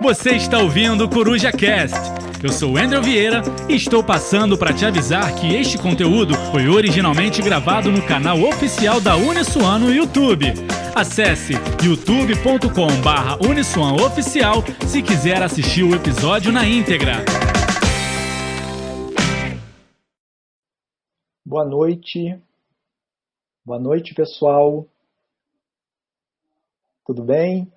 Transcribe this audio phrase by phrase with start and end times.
[0.00, 1.96] Você está ouvindo o Coruja Cast.
[2.42, 7.42] Eu sou Andrew Vieira e estou passando para te avisar que este conteúdo foi originalmente
[7.42, 10.46] gravado no canal oficial da Uniswan no YouTube.
[10.94, 17.24] Acesse youtube.com/uniswan oficial se quiser assistir o episódio na íntegra.
[21.44, 22.38] Boa noite.
[23.64, 24.86] Boa noite, pessoal.
[27.06, 27.70] Tudo bem?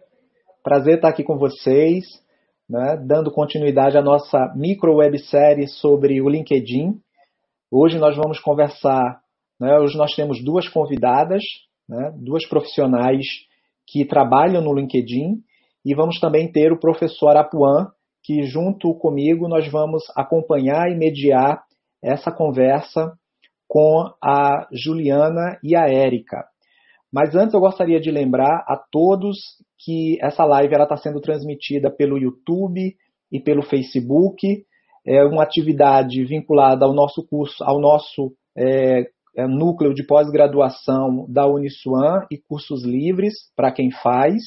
[0.61, 2.05] Prazer estar aqui com vocês,
[2.69, 6.99] né, dando continuidade à nossa micro websérie sobre o LinkedIn.
[7.71, 9.21] Hoje nós vamos conversar,
[9.57, 11.41] né, hoje nós temos duas convidadas,
[11.87, 13.25] né, duas profissionais
[13.87, 15.41] que trabalham no LinkedIn
[15.85, 17.87] e vamos também ter o professor Apuan,
[18.21, 21.63] que junto comigo nós vamos acompanhar e mediar
[22.03, 23.13] essa conversa
[23.65, 26.45] com a Juliana e a Érica.
[27.11, 29.37] Mas antes eu gostaria de lembrar a todos
[29.77, 32.95] que essa live está sendo transmitida pelo YouTube
[33.31, 34.65] e pelo Facebook.
[35.05, 41.47] É uma atividade vinculada ao nosso curso, ao nosso é, é, núcleo de pós-graduação da
[41.47, 44.41] Uniswan e cursos livres para quem faz.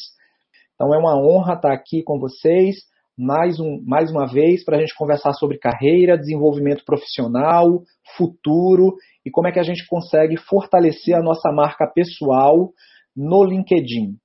[0.75, 2.77] Então é uma honra estar aqui com vocês
[3.19, 7.83] mais, um, mais uma vez para a gente conversar sobre carreira, desenvolvimento profissional,
[8.17, 12.71] futuro e como é que a gente consegue fortalecer a nossa marca pessoal
[13.17, 14.17] no LinkedIn.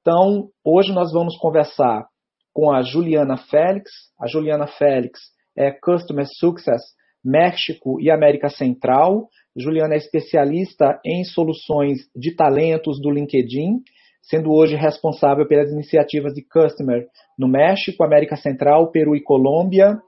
[0.00, 2.06] Então, hoje nós vamos conversar
[2.52, 3.90] com a Juliana Félix.
[4.20, 5.20] A Juliana Félix
[5.56, 6.82] é Customer Success
[7.24, 9.28] México e América Central.
[9.56, 13.80] Juliana é especialista em soluções de talentos do LinkedIn,
[14.28, 17.06] sendo hoje responsável pelas iniciativas de Customer
[17.38, 19.98] no México, América Central, Peru e Colômbia.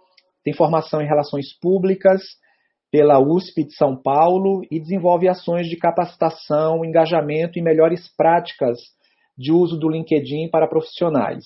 [0.45, 2.23] Tem formação em relações públicas
[2.91, 8.79] pela USP de São Paulo e desenvolve ações de capacitação, engajamento e melhores práticas
[9.37, 11.45] de uso do LinkedIn para profissionais.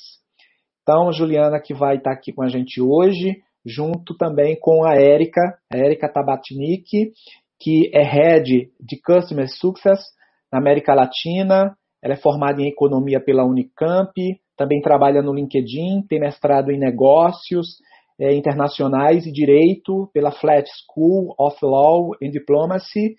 [0.83, 4.95] Então, a Juliana que vai estar aqui com a gente hoje, junto também com a
[4.95, 5.41] Érica,
[5.73, 7.13] a Érica Tabatnik,
[7.61, 10.01] que é Head de Customer Success
[10.53, 11.77] na América Latina.
[12.03, 14.13] Ela é formada em Economia pela Unicamp,
[14.57, 17.79] também trabalha no LinkedIn, tem mestrado em Negócios
[18.19, 23.15] é, Internacionais e Direito pela Flat School of Law and Diplomacy,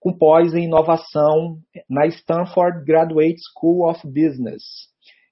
[0.00, 1.58] com pós em inovação
[1.88, 4.62] na Stanford Graduate School of Business.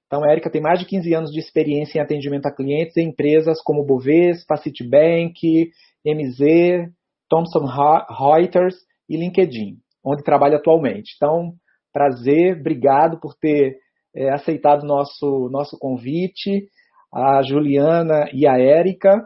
[0.06, 3.08] Então, a Erika tem mais de 15 anos de experiência em atendimento a clientes em
[3.08, 5.70] empresas como Bovespa, Citibank,
[6.04, 6.92] MZ,
[7.28, 8.76] Thomson Reuters
[9.08, 11.14] e LinkedIn, onde trabalha atualmente.
[11.16, 11.54] Então,
[11.94, 13.78] prazer, obrigado por ter
[14.14, 16.68] é, aceitado nosso, nosso convite,
[17.10, 19.24] a Juliana e a Érica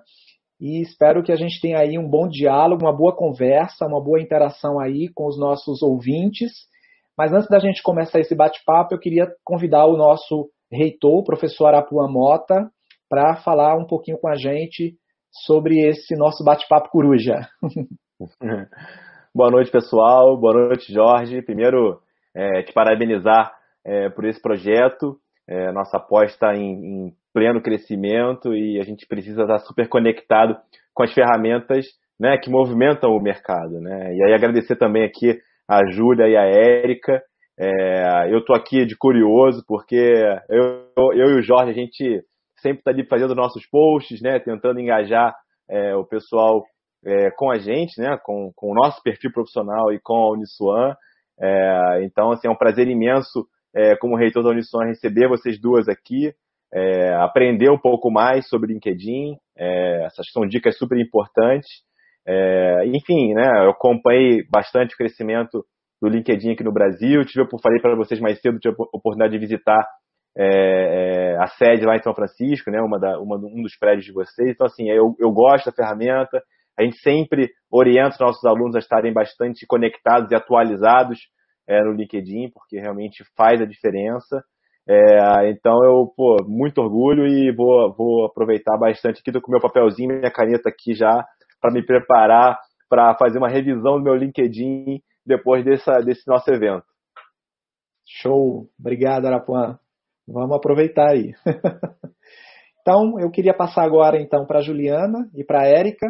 [0.60, 4.20] e espero que a gente tenha aí um bom diálogo, uma boa conversa, uma boa
[4.20, 6.50] interação aí com os nossos ouvintes.
[7.16, 11.66] Mas antes da gente começar esse bate-papo, eu queria convidar o nosso reitor, o professor
[11.66, 12.68] Arapuã Mota,
[13.08, 14.96] para falar um pouquinho com a gente
[15.30, 17.48] sobre esse nosso bate-papo coruja.
[19.32, 20.36] boa noite, pessoal.
[20.36, 21.40] Boa noite, Jorge.
[21.42, 22.00] Primeiro,
[22.34, 23.52] é, te parabenizar
[23.84, 25.16] é, por esse projeto.
[25.46, 30.56] É, nossa aposta em, em pleno crescimento e a gente precisa estar super conectado
[30.92, 31.86] com as ferramentas
[32.18, 33.80] né, que movimentam o mercado.
[33.80, 34.14] Né?
[34.14, 35.38] E aí agradecer também aqui
[35.68, 37.22] a Júlia e a Érica.
[37.58, 39.96] É, eu estou aqui de curioso porque
[40.48, 42.22] eu, eu, e o Jorge, a gente
[42.60, 45.34] sempre está ali fazendo nossos posts, né, tentando engajar
[45.68, 46.64] é, o pessoal
[47.04, 50.94] é, com a gente, né, com, com o nosso perfil profissional e com a Uniswan.
[51.40, 55.88] É, então, assim, é um prazer imenso, é, como reitor da Uniswan, receber vocês duas
[55.88, 56.32] aqui
[56.72, 59.36] é, aprender um pouco mais sobre LinkedIn.
[59.56, 61.68] É, essas são dicas super importantes.
[62.26, 65.64] É, enfim, né, eu acompanhei bastante o crescimento
[66.00, 67.24] do LinkedIn aqui no Brasil.
[67.24, 69.86] Tive, falei para vocês mais cedo, tive a oportunidade de visitar
[70.36, 74.04] é, é, a sede lá em São Francisco, né, uma da, uma, um dos prédios
[74.04, 74.50] de vocês.
[74.50, 76.42] Então, assim, eu, eu gosto da ferramenta.
[76.78, 81.18] A gente sempre orienta os nossos alunos a estarem bastante conectados e atualizados
[81.68, 84.42] é, no LinkedIn, porque realmente faz a diferença.
[84.88, 89.60] É, então eu, pô, muito orgulho e vou, vou aproveitar bastante aqui, tô com meu
[89.60, 91.24] papelzinho, minha caneta aqui já,
[91.60, 92.58] para me preparar
[92.88, 96.86] para fazer uma revisão do meu LinkedIn depois dessa, desse nosso evento.
[98.06, 98.66] Show!
[98.80, 99.78] Obrigado, Arapuã.
[100.26, 101.34] Vamos aproveitar aí.
[102.80, 106.06] então, eu queria passar agora então para a Juliana e para a Érica,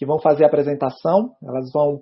[0.00, 1.32] que vão fazer a apresentação.
[1.46, 2.00] Elas vão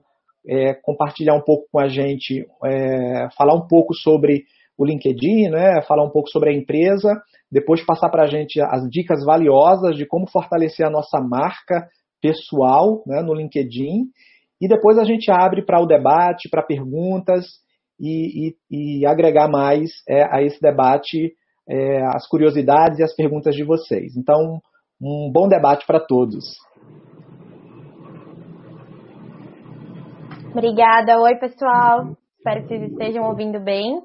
[0.49, 4.45] é, compartilhar um pouco com a gente, é, falar um pouco sobre
[4.79, 8.89] o LinkedIn, né, falar um pouco sobre a empresa, depois passar para a gente as
[8.89, 11.89] dicas valiosas de como fortalecer a nossa marca
[12.23, 14.05] pessoal né, no LinkedIn,
[14.61, 17.47] e depois a gente abre para o debate, para perguntas
[17.99, 21.33] e, e, e, agregar mais é, a esse debate
[21.69, 24.17] é, as curiosidades e as perguntas de vocês.
[24.17, 24.61] Então,
[25.03, 26.45] um bom debate para todos.
[30.51, 31.21] Obrigada.
[31.21, 32.17] Oi, pessoal.
[32.39, 34.01] Espero que vocês estejam ouvindo bem.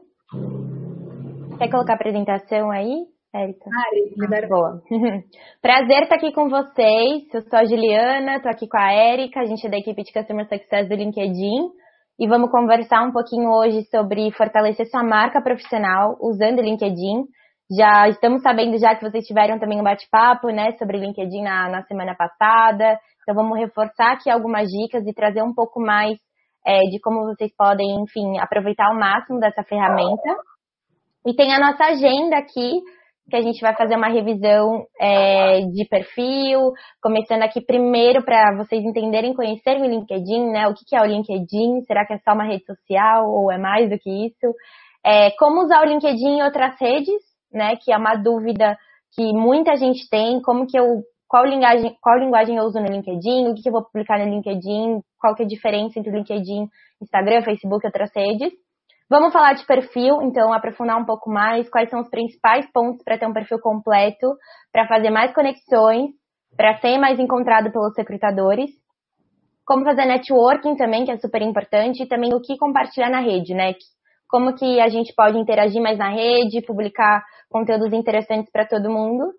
[1.57, 3.69] Quer colocar a apresentação aí, Érica?
[3.71, 4.81] Ah, Boa.
[5.61, 7.33] Prazer estar aqui com vocês.
[7.33, 10.11] Eu sou a Juliana, estou aqui com a Érica, a gente é da equipe de
[10.11, 11.69] Customer Success do LinkedIn.
[12.19, 17.23] E vamos conversar um pouquinho hoje sobre fortalecer sua marca profissional usando o LinkedIn.
[17.75, 21.83] Já estamos sabendo já que vocês tiveram também um bate-papo, né, sobre LinkedIn na, na
[21.83, 22.99] semana passada.
[23.21, 26.17] Então vamos reforçar aqui algumas dicas e trazer um pouco mais
[26.65, 30.35] é, de como vocês podem, enfim, aproveitar ao máximo dessa ferramenta.
[31.25, 32.81] E tem a nossa agenda aqui,
[33.29, 38.83] que a gente vai fazer uma revisão é, de perfil, começando aqui primeiro para vocês
[38.83, 40.67] entenderem, conhecerem o LinkedIn, né?
[40.67, 41.81] O que, que é o LinkedIn?
[41.87, 44.53] Será que é só uma rede social ou é mais do que isso?
[45.05, 47.21] É, como usar o LinkedIn em outras redes,
[47.51, 47.75] né?
[47.81, 48.77] Que é uma dúvida
[49.15, 53.47] que muita gente tem, como que eu qual linguagem, qual linguagem eu uso no LinkedIn,
[53.47, 56.15] o que, que eu vou publicar no LinkedIn, qual que é a diferença entre o
[56.15, 56.67] LinkedIn,
[57.01, 58.53] Instagram, Facebook e outras redes.
[59.09, 63.17] Vamos falar de perfil, então aprofundar um pouco mais, quais são os principais pontos para
[63.17, 64.27] ter um perfil completo,
[64.71, 66.11] para fazer mais conexões,
[66.55, 68.69] para ser mais encontrado pelos recrutadores.
[69.65, 73.55] Como fazer networking também, que é super importante, e também o que compartilhar na rede,
[73.55, 73.73] né?
[74.29, 79.33] Como que a gente pode interagir mais na rede, publicar conteúdos interessantes para todo mundo.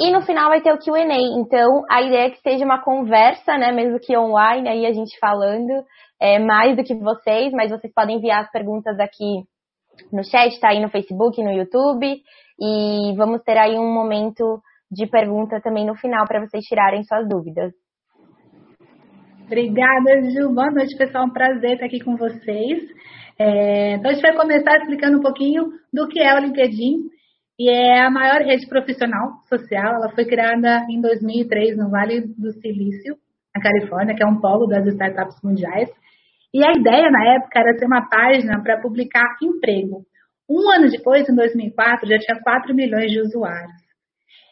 [0.00, 1.04] E no final vai ter o QA.
[1.38, 3.72] Então, a ideia é que seja uma conversa, né?
[3.72, 5.84] Mesmo que online, aí a gente falando
[6.20, 9.44] é, mais do que vocês, mas vocês podem enviar as perguntas aqui
[10.12, 12.20] no chat, tá aí no Facebook, no YouTube.
[12.60, 17.28] E vamos ter aí um momento de pergunta também no final para vocês tirarem suas
[17.28, 17.72] dúvidas.
[19.46, 20.48] Obrigada, Ju.
[20.54, 21.26] Boa noite, pessoal.
[21.26, 22.82] Um prazer estar aqui com vocês.
[23.38, 27.10] É, então, a gente vai começar explicando um pouquinho do que é o LinkedIn
[27.58, 29.94] e é a maior rede profissional social.
[29.94, 33.16] Ela foi criada em 2003 no Vale do Silício,
[33.54, 35.88] na Califórnia, que é um polo das startups mundiais.
[36.52, 40.04] E a ideia na época era ser uma página para publicar emprego.
[40.48, 43.82] Um ano depois, em 2004, já tinha 4 milhões de usuários.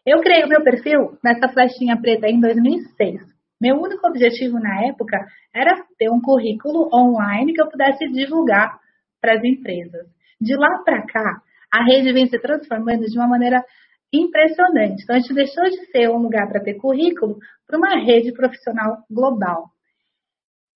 [0.06, 3.20] Eu criei o meu perfil nessa flechinha preta em 2006.
[3.61, 5.19] Meu único objetivo na época
[5.55, 8.79] era ter um currículo online que eu pudesse divulgar
[9.20, 10.06] para as empresas.
[10.41, 13.64] De lá para cá, a rede vem se transformando de uma maneira
[14.12, 15.02] impressionante.
[15.02, 18.99] Então, a gente deixou de ser um lugar para ter currículo para uma rede profissional
[19.08, 19.70] global.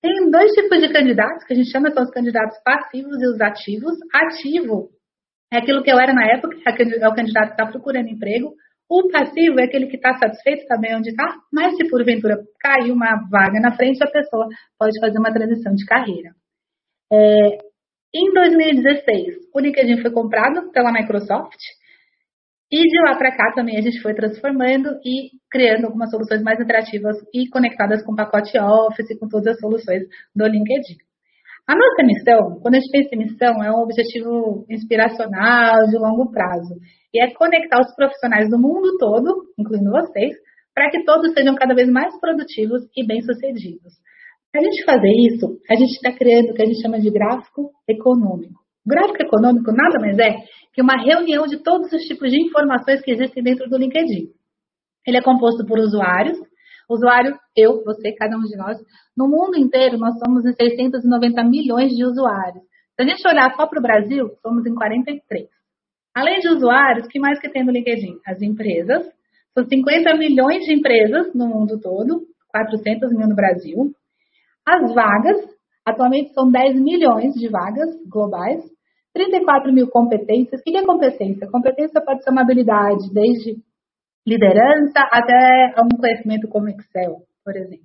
[0.01, 3.41] Tem dois tipos de candidatos que a gente chama, são os candidatos passivos e os
[3.41, 3.97] ativos.
[4.13, 4.91] Ativo
[5.53, 8.55] é aquilo que eu era na época, é o candidato que está procurando emprego.
[8.89, 13.17] O passivo é aquele que está satisfeito também onde está, mas se porventura cair uma
[13.31, 14.47] vaga na frente, a pessoa
[14.79, 16.35] pode fazer uma transição de carreira.
[17.11, 17.59] É,
[18.15, 21.59] em 2016, o LinkedIn foi comprado pela Microsoft
[22.71, 26.61] e de lá para cá também a gente foi transformando e criando algumas soluções mais
[26.61, 30.03] interativas e conectadas com o pacote Office e com todas as soluções
[30.35, 30.97] do LinkedIn.
[31.67, 36.31] A nossa missão, quando a gente pensa em missão, é um objetivo inspiracional de longo
[36.31, 36.75] prazo
[37.13, 40.35] e é conectar os profissionais do mundo todo, incluindo vocês,
[40.75, 43.93] para que todos sejam cada vez mais produtivos e bem-sucedidos.
[44.55, 47.73] A gente fazer isso, a gente está criando o que a gente chama de gráfico
[47.89, 48.63] econômico.
[48.87, 53.03] O gráfico econômico nada mais é que uma reunião de todos os tipos de informações
[53.03, 54.29] que existem dentro do LinkedIn.
[55.05, 56.39] Ele é composto por usuários.
[56.89, 58.79] Usuário, eu, você, cada um de nós.
[59.17, 62.63] No mundo inteiro, nós somos em 690 milhões de usuários.
[62.95, 65.49] Se a gente olhar só para o Brasil, somos em 43.
[66.15, 68.21] Além de usuários, o que mais que tem no LinkedIn?
[68.25, 69.05] As empresas.
[69.53, 73.93] São 50 milhões de empresas no mundo todo, 400 mil no Brasil.
[74.67, 75.39] As vagas,
[75.85, 78.65] atualmente são 10 milhões de vagas globais,
[79.13, 80.61] 34 mil competências.
[80.61, 81.51] O que é competência?
[81.51, 83.63] Competência pode ser uma habilidade, desde
[84.27, 87.85] liderança até um conhecimento como Excel, por exemplo.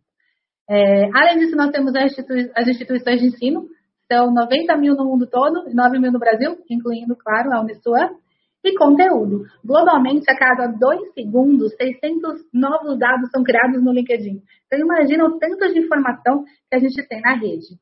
[0.69, 3.67] É, além disso, nós temos as, institui as instituições de ensino,
[4.11, 8.09] são 90 mil no mundo todo e 9 mil no Brasil, incluindo, claro, a Uniswan
[8.63, 9.45] e conteúdo.
[9.63, 14.41] Globalmente, a cada dois segundos, 600 novos dados são criados no LinkedIn.
[14.65, 17.77] Então, imagina o tanto de informação que a gente tem na rede.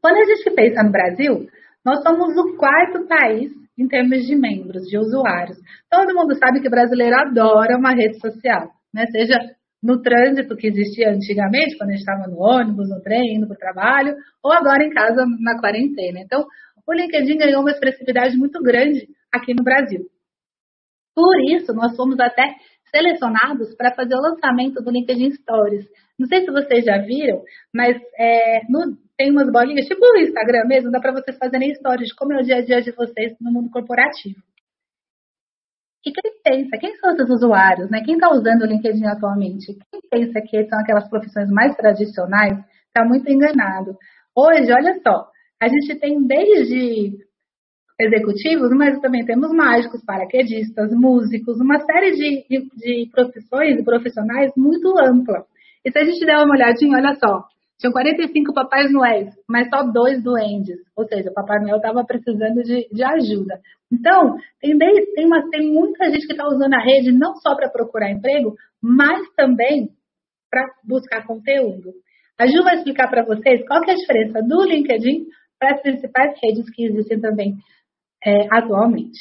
[0.00, 1.46] Quando a gente pensa no Brasil,
[1.84, 5.58] nós somos o quarto país em termos de membros, de usuários.
[5.90, 9.06] Todo mundo sabe que o brasileiro adora uma rede social, né?
[9.06, 9.38] seja
[9.82, 13.54] no trânsito que existia antigamente, quando a gente estava no ônibus, no trem, indo para
[13.54, 16.20] o trabalho, ou agora em casa na quarentena.
[16.20, 16.44] Então,
[16.86, 20.06] o LinkedIn ganhou uma expressividade muito grande aqui no Brasil.
[21.14, 22.54] Por isso, nós fomos até
[22.90, 25.86] selecionados para fazer o lançamento do LinkedIn Stories.
[26.18, 27.42] Não sei se vocês já viram,
[27.74, 32.08] mas é, no, tem umas bolinhas, tipo o Instagram mesmo, dá para vocês fazerem stories
[32.08, 34.40] de como é o dia a dia de vocês no mundo corporativo.
[36.04, 38.02] E quem pensa, quem são esses usuários, né?
[38.02, 39.76] Quem está usando o LinkedIn atualmente?
[39.90, 43.96] Quem pensa que são aquelas profissões mais tradicionais, está muito enganado.
[44.34, 45.28] Hoje, olha só,
[45.60, 47.18] a gente tem desde
[48.00, 54.50] executivos, mas também temos mágicos, paraquedistas, músicos, uma série de, de, de profissões e profissionais
[54.56, 55.44] muito ampla.
[55.84, 57.44] E se a gente der uma olhadinha, olha só,
[57.78, 60.76] tinham 45 Papais Noéis, mas só dois duendes.
[60.94, 63.58] Ou seja, o Papai Noel estava precisando de, de, ajuda.
[63.90, 67.70] Então, tem, tem, uma, tem muita gente que está usando a rede não só para
[67.70, 69.88] procurar emprego, mas também
[70.50, 71.92] para buscar conteúdo.
[72.38, 75.26] A Ju vai explicar para vocês qual é a diferença do LinkedIn
[75.58, 77.54] para as principais redes que existem também
[78.24, 79.18] é, atualmente.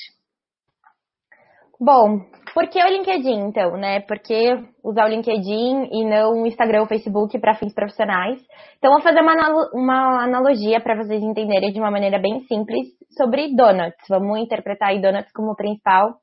[1.79, 2.19] Bom,
[2.53, 4.01] por que o LinkedIn, então, né?
[4.01, 4.51] Por que
[4.83, 8.37] usar o LinkedIn e não o Instagram ou Facebook para fins profissionais?
[8.77, 9.33] Então, vou fazer uma,
[9.73, 14.05] uma analogia para vocês entenderem de uma maneira bem simples sobre donuts.
[14.09, 16.15] Vamos interpretar aí donuts como principal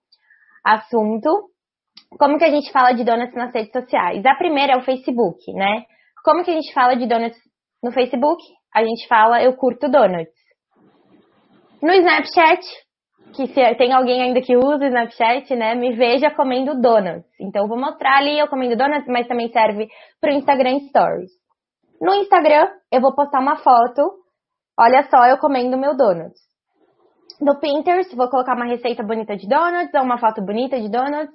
[0.63, 1.31] assunto.
[2.19, 4.27] Como que a gente fala de donuts nas redes sociais?
[4.27, 5.85] A primeira é o Facebook, né?
[6.23, 7.39] Como que a gente fala de donuts
[7.83, 8.43] no Facebook?
[8.75, 10.46] A gente fala eu curto donuts.
[11.83, 12.61] No Snapchat,
[13.35, 17.29] que se tem alguém ainda que usa o Snapchat, né, me veja comendo donuts.
[17.41, 19.89] Então, vou mostrar ali eu comendo donuts, mas também serve
[20.21, 21.31] para o Instagram Stories.
[22.01, 24.03] No Instagram, eu vou postar uma foto,
[24.79, 26.41] olha só eu comendo meu donuts.
[27.41, 31.35] No Pinterest, vou colocar uma receita bonita de donuts ou uma foto bonita de donuts.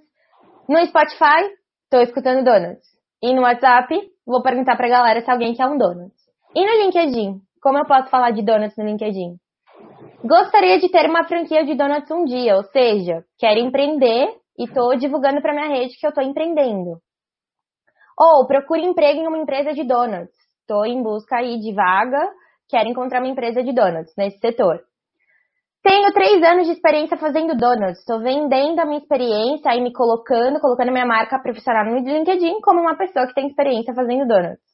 [0.68, 1.50] No Spotify,
[1.84, 2.88] estou escutando donuts.
[3.22, 3.96] E no WhatsApp,
[4.26, 6.20] vou perguntar para a galera se alguém quer um donuts.
[6.56, 9.36] E no LinkedIn, como eu posso falar de donuts no LinkedIn?
[10.24, 14.96] Gostaria de ter uma franquia de donuts um dia, ou seja, quero empreender e estou
[14.96, 17.00] divulgando para minha rede que eu estou empreendendo.
[18.20, 20.36] Ou procure emprego em uma empresa de donuts.
[20.60, 22.30] Estou em busca aí de vaga,
[22.70, 24.80] quero encontrar uma empresa de donuts nesse setor.
[25.82, 28.00] Tenho três anos de experiência fazendo donuts.
[28.00, 32.80] Estou vendendo a minha experiência e me colocando, colocando minha marca profissional no LinkedIn como
[32.80, 34.71] uma pessoa que tem experiência fazendo donuts.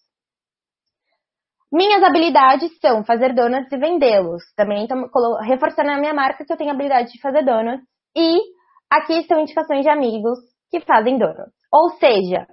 [1.72, 4.44] Minhas habilidades são fazer donuts e vendê-los.
[4.56, 7.86] Também estou reforçando a minha marca que eu tenho habilidade de fazer donuts.
[8.16, 8.40] E
[8.90, 10.40] aqui estão indicações de amigos
[10.72, 11.54] que fazem donuts.
[11.72, 12.48] Ou seja,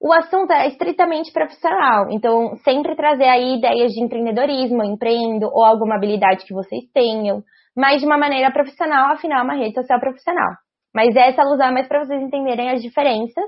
[0.00, 2.06] o assunto é estritamente profissional.
[2.10, 7.42] Então, sempre trazer aí ideias de empreendedorismo, empreendo ou alguma habilidade que vocês tenham,
[7.76, 10.54] mas de uma maneira profissional, afinal, é uma rede social profissional.
[10.94, 13.44] Mas essa eu usar mais para vocês entenderem as diferenças.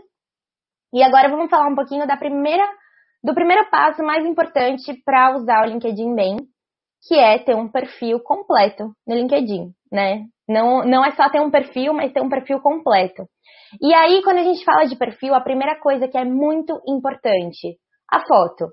[0.92, 2.68] E agora vamos falar um pouquinho da primeira
[3.22, 6.36] do primeiro passo mais importante para usar o LinkedIn bem,
[7.06, 10.24] que é ter um perfil completo no LinkedIn, né?
[10.48, 13.24] Não, não é só ter um perfil, mas ter um perfil completo.
[13.80, 17.76] E aí, quando a gente fala de perfil, a primeira coisa que é muito importante,
[18.10, 18.68] a foto.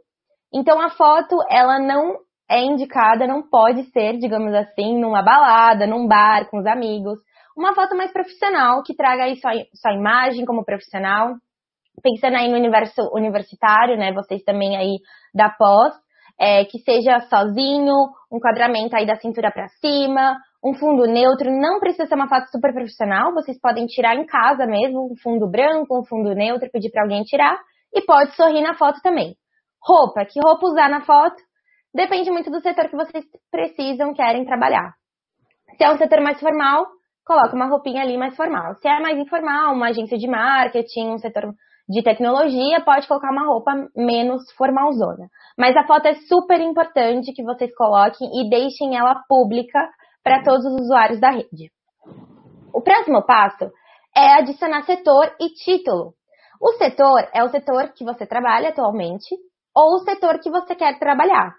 [0.53, 2.17] Então, a foto, ela não
[2.49, 7.19] é indicada, não pode ser, digamos assim, numa balada, num bar, com os amigos.
[7.55, 11.35] Uma foto mais profissional, que traga aí sua, sua imagem como profissional,
[12.01, 14.11] pensando aí no universo universitário, né?
[14.13, 14.97] Vocês também aí
[15.33, 15.93] da pós,
[16.39, 17.93] é, que seja sozinho,
[18.31, 22.49] um enquadramento aí da cintura para cima, um fundo neutro, não precisa ser uma foto
[22.49, 26.91] super profissional, vocês podem tirar em casa mesmo, um fundo branco, um fundo neutro, pedir
[26.91, 27.57] para alguém tirar,
[27.93, 29.35] e pode sorrir na foto também.
[29.81, 31.37] Roupa, que roupa usar na foto?
[31.93, 34.93] Depende muito do setor que vocês precisam, querem trabalhar.
[35.77, 36.85] Se é um setor mais formal,
[37.25, 38.75] coloca uma roupinha ali mais formal.
[38.75, 41.53] Se é mais informal, uma agência de marketing, um setor
[41.89, 45.27] de tecnologia, pode colocar uma roupa menos formalzona.
[45.57, 49.89] Mas a foto é super importante que vocês coloquem e deixem ela pública
[50.23, 51.71] para todos os usuários da rede.
[52.71, 53.71] O próximo passo
[54.15, 56.13] é adicionar setor e título.
[56.61, 59.35] O setor é o setor que você trabalha atualmente
[59.75, 61.53] ou o setor que você quer trabalhar.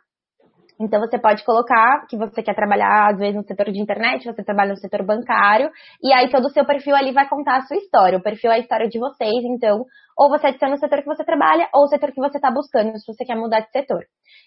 [0.81, 4.43] Então, você pode colocar que você quer trabalhar, às vezes, no setor de internet, você
[4.43, 5.71] trabalha no setor bancário,
[6.03, 8.19] e aí todo o seu perfil ali vai contar a sua história.
[8.19, 9.85] O perfil é a história de vocês, então,
[10.21, 12.99] ou você adiciona o setor que você trabalha, ou o setor que você está buscando,
[12.99, 14.05] se você quer mudar de setor.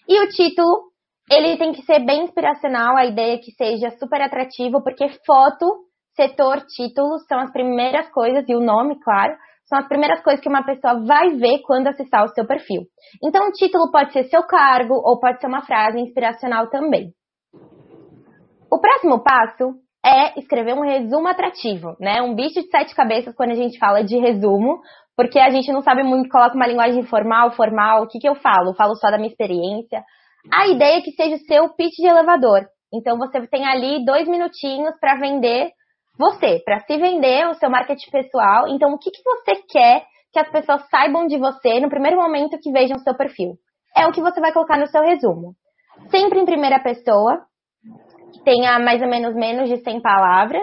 [0.08, 0.92] E o título,
[1.28, 5.66] ele tem que ser bem inspiracional, a ideia é que seja super atrativo, porque foto,
[6.14, 10.48] setor, título são as primeiras coisas, e o nome, claro, são as primeiras coisas que
[10.48, 12.82] uma pessoa vai ver quando acessar o seu perfil.
[13.20, 17.10] Então, o título pode ser seu cargo ou pode ser uma frase inspiracional também.
[18.70, 22.20] O próximo passo é escrever um resumo atrativo, né?
[22.20, 24.80] Um bicho de sete cabeças quando a gente fala de resumo,
[25.16, 28.34] porque a gente não sabe muito, coloca uma linguagem formal, formal, o que, que eu
[28.34, 28.74] falo?
[28.74, 30.02] Falo só da minha experiência.
[30.52, 32.66] A ideia é que seja o seu pitch de elevador.
[32.92, 35.70] Então, você tem ali dois minutinhos para vender
[36.18, 38.68] você, para se vender o seu marketing pessoal.
[38.68, 42.58] Então, o que, que você quer que as pessoas saibam de você no primeiro momento
[42.60, 43.54] que vejam o seu perfil?
[43.96, 45.54] É o que você vai colocar no seu resumo.
[46.10, 47.40] Sempre em primeira pessoa,
[48.32, 50.62] que tenha mais ou menos menos de 100 palavras.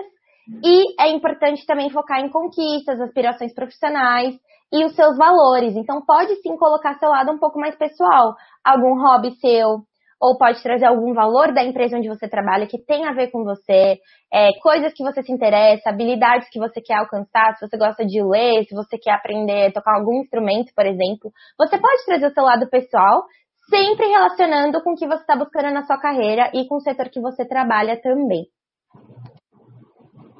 [0.63, 4.35] E é importante também focar em conquistas, aspirações profissionais
[4.71, 5.75] e os seus valores.
[5.75, 9.79] Então, pode sim colocar seu lado um pouco mais pessoal, algum hobby seu,
[10.21, 13.43] ou pode trazer algum valor da empresa onde você trabalha que tem a ver com
[13.43, 13.97] você,
[14.31, 18.21] é, coisas que você se interessa, habilidades que você quer alcançar, se você gosta de
[18.23, 21.31] ler, se você quer aprender a tocar algum instrumento, por exemplo.
[21.57, 23.23] Você pode trazer o seu lado pessoal,
[23.67, 27.09] sempre relacionando com o que você está buscando na sua carreira e com o setor
[27.09, 28.45] que você trabalha também.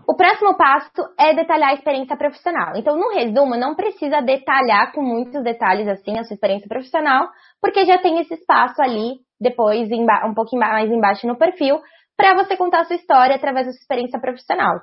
[0.08, 2.74] O próximo passo é detalhar a experiência profissional.
[2.76, 7.30] Então, no resumo, não precisa detalhar com muitos detalhes assim a sua experiência profissional,
[7.62, 9.90] porque já tem esse espaço ali, depois
[10.26, 11.80] um pouquinho mais embaixo no perfil,
[12.18, 14.82] para você contar a sua história através da sua experiência profissional.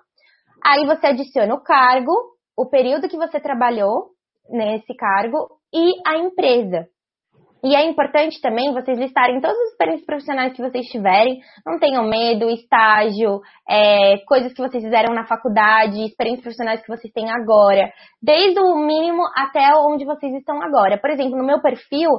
[0.64, 2.12] Aí você adiciona o cargo,
[2.56, 4.10] o período que você trabalhou
[4.50, 6.86] nesse cargo e a empresa.
[7.62, 11.40] E é importante também vocês listarem todas as experiências profissionais que vocês tiverem.
[11.66, 17.12] Não tenham medo, estágio, é, coisas que vocês fizeram na faculdade, experiências profissionais que vocês
[17.12, 17.90] têm agora.
[18.22, 20.98] Desde o mínimo até onde vocês estão agora.
[20.98, 22.10] Por exemplo, no meu perfil,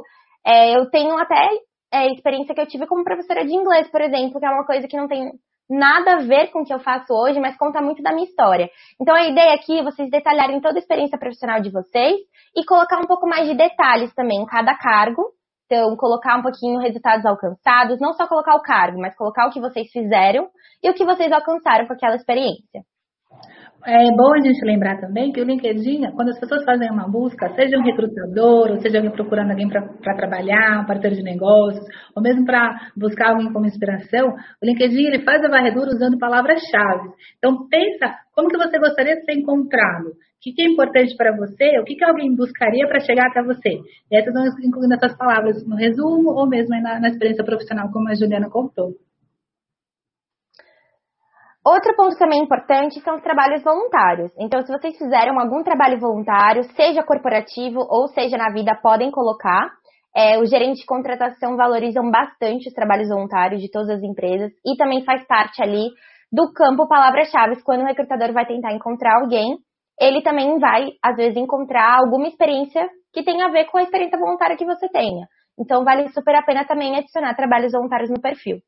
[0.45, 1.47] é, eu tenho até
[1.93, 4.87] é, experiência que eu tive como professora de inglês, por exemplo, que é uma coisa
[4.87, 5.31] que não tem
[5.69, 8.69] nada a ver com o que eu faço hoje, mas conta muito da minha história.
[8.99, 12.17] Então a ideia aqui é vocês detalharem toda a experiência profissional de vocês
[12.55, 15.23] e colocar um pouco mais de detalhes também em cada cargo.
[15.71, 19.61] Então, colocar um pouquinho resultados alcançados, não só colocar o cargo, mas colocar o que
[19.61, 20.49] vocês fizeram
[20.81, 22.81] e o que vocês alcançaram com aquela experiência.
[23.85, 27.49] É bom a gente lembrar também que o LinkedIn, quando as pessoas fazem uma busca,
[27.55, 32.21] seja um recrutador, ou seja alguém procurando alguém para trabalhar, um parceiro de negócios, ou
[32.21, 37.09] mesmo para buscar alguém como inspiração, o LinkedIn ele faz a varredura usando palavras-chave.
[37.37, 41.35] Então pensa como que você gostaria de ser encontrado, o que, que é importante para
[41.37, 43.79] você, o que, que alguém buscaria para chegar até você.
[44.11, 47.89] E aí vocês vão incluindo essas palavras no resumo ou mesmo na, na experiência profissional,
[47.91, 48.91] como a Juliana contou.
[51.65, 54.31] Outro ponto também importante são os trabalhos voluntários.
[54.39, 59.69] Então, se vocês fizeram algum trabalho voluntário, seja corporativo ou seja na vida, podem colocar.
[60.15, 64.75] É, os gerentes de contratação valorizam bastante os trabalhos voluntários de todas as empresas e
[64.75, 65.89] também faz parte ali
[66.31, 69.57] do campo palavras-chave quando o recrutador vai tentar encontrar alguém.
[69.99, 74.17] Ele também vai, às vezes, encontrar alguma experiência que tenha a ver com a experiência
[74.17, 75.27] voluntária que você tenha.
[75.59, 78.59] Então, vale super a pena também adicionar trabalhos voluntários no perfil.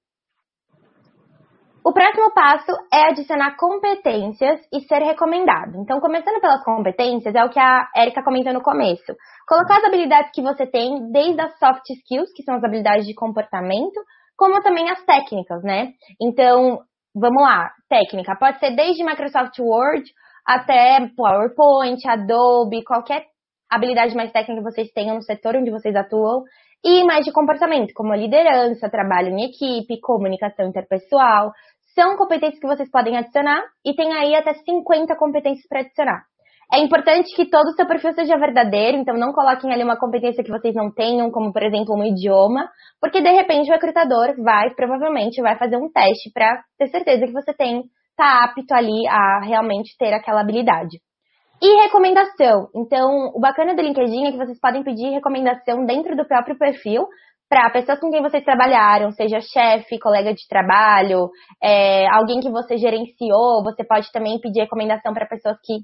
[1.84, 5.82] O próximo passo é adicionar competências e ser recomendado.
[5.82, 9.16] Então, começando pelas competências, é o que a Erika comentou no começo.
[9.48, 13.16] Colocar as habilidades que você tem, desde as soft skills, que são as habilidades de
[13.16, 14.00] comportamento,
[14.38, 15.88] como também as técnicas, né?
[16.22, 16.82] Então,
[17.16, 18.38] vamos lá, técnica.
[18.40, 20.04] Pode ser desde Microsoft Word
[20.46, 23.26] até PowerPoint, Adobe, qualquer
[23.72, 26.44] habilidade mais técnica que vocês tenham no setor onde vocês atuam.
[26.84, 31.52] E mais de comportamento, como liderança, trabalho em equipe, comunicação interpessoal,
[31.94, 36.24] são competências que vocês podem adicionar e tem aí até 50 competências para adicionar.
[36.74, 40.42] É importante que todo o seu perfil seja verdadeiro, então não coloquem ali uma competência
[40.42, 44.74] que vocês não tenham, como por exemplo um idioma, porque de repente o recrutador vai,
[44.74, 47.84] provavelmente, vai fazer um teste para ter certeza que você tem,
[48.16, 50.98] tá apto ali a realmente ter aquela habilidade.
[51.62, 52.70] E recomendação.
[52.74, 57.06] Então, o bacana do LinkedIn é que vocês podem pedir recomendação dentro do próprio perfil
[57.52, 61.30] para pessoas com quem vocês trabalharam, seja chefe, colega de trabalho,
[61.62, 65.80] é, alguém que você gerenciou, você pode também pedir recomendação para pessoas que,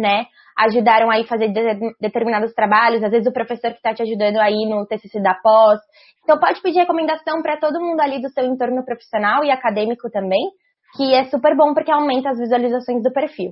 [0.00, 1.60] né, ajudaram aí fazer de,
[2.00, 5.80] determinados trabalhos, às vezes o professor que está te ajudando aí no TCC da pós.
[6.22, 10.52] Então pode pedir recomendação para todo mundo ali do seu entorno profissional e acadêmico também,
[10.96, 13.50] que é super bom porque aumenta as visualizações do perfil.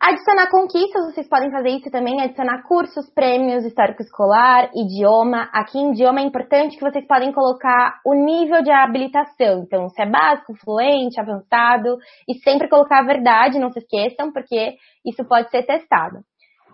[0.00, 5.50] Adicionar conquistas, vocês podem fazer isso também, adicionar cursos, prêmios, histórico escolar, idioma.
[5.52, 9.64] Aqui em idioma é importante que vocês podem colocar o nível de habilitação.
[9.64, 14.76] Então, se é básico, fluente, avançado, e sempre colocar a verdade, não se esqueçam, porque
[15.04, 16.18] isso pode ser testado.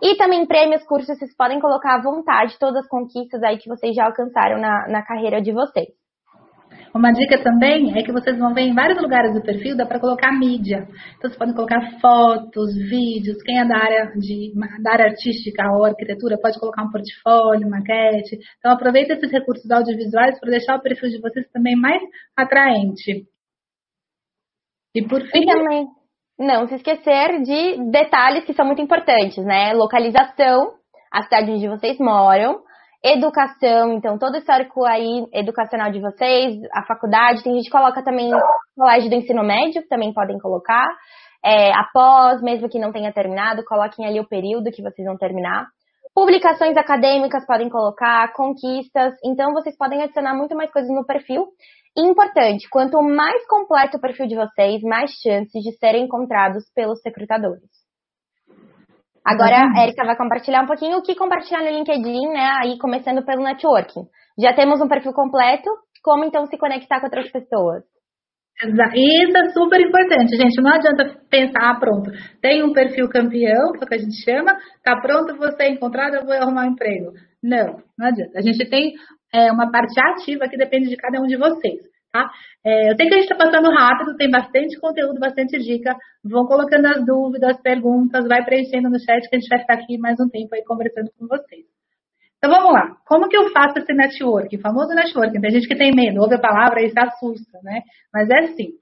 [0.03, 3.95] E também prêmios, cursos, vocês podem colocar à vontade todas as conquistas aí que vocês
[3.95, 5.87] já alcançaram na, na carreira de vocês.
[6.95, 9.99] Uma dica também é que vocês vão ver em vários lugares do perfil, dá para
[9.99, 10.87] colocar mídia.
[11.17, 13.43] Então, vocês podem colocar fotos, vídeos.
[13.43, 18.39] Quem é da área, de, da área artística ou arquitetura pode colocar um portfólio, maquete.
[18.59, 22.01] Então, aproveita esses recursos audiovisuais para deixar o perfil de vocês também mais
[22.33, 23.25] atraente.
[24.95, 25.41] E por fim.
[25.41, 25.87] E também,
[26.39, 29.73] não se esquecer de detalhes que são muito importantes, né?
[29.73, 30.75] Localização,
[31.11, 32.63] a cidade onde vocês moram
[33.05, 38.03] educação, então todo o histórico aí educacional de vocês, a faculdade, tem gente que coloca
[38.03, 38.31] também
[38.75, 40.87] colégio do ensino médio, também podem colocar.
[41.43, 45.67] É, após, mesmo que não tenha terminado, coloquem ali o período que vocês vão terminar.
[46.15, 51.45] Publicações acadêmicas podem colocar, conquistas, então vocês podem adicionar muito mais coisas no perfil.
[51.95, 56.99] E importante, quanto mais completo o perfil de vocês, mais chances de serem encontrados pelos
[57.05, 57.84] recrutadores.
[59.25, 62.51] Agora a Erika vai compartilhar um pouquinho o que compartilhar no LinkedIn, né?
[62.61, 64.03] Aí começando pelo networking.
[64.37, 65.69] Já temos um perfil completo,
[66.03, 67.83] como então se conectar com outras pessoas?
[68.63, 70.61] Isso é super importante, gente.
[70.61, 72.11] Não adianta pensar, ah, pronto,
[72.41, 75.69] tem um perfil campeão, que é o que a gente chama, tá pronto, você é
[75.71, 77.11] encontrado, eu vou arrumar um emprego.
[77.43, 78.37] Não, não adianta.
[78.37, 78.93] A gente tem
[79.33, 81.81] é, uma parte ativa que depende de cada um de vocês.
[82.15, 82.31] Tá?
[82.63, 85.93] É, eu sei que a gente está passando rápido, tem bastante conteúdo, bastante dica.
[86.23, 89.97] Vão colocando as dúvidas, perguntas, vai preenchendo no chat que a gente vai ficar aqui
[89.97, 91.65] mais um tempo aí conversando com vocês.
[92.37, 92.95] Então vamos lá.
[93.05, 94.59] Como que eu faço esse networking?
[94.59, 95.41] Famoso networking.
[95.41, 97.81] Tem gente que tem medo, ouve a palavra e se assusta, né?
[98.13, 98.79] Mas é simples.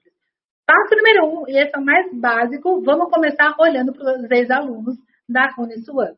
[0.64, 4.94] Passo número um, e esse é o mais básico, vamos começar olhando para os ex-alunos
[5.28, 6.14] da Uniswan.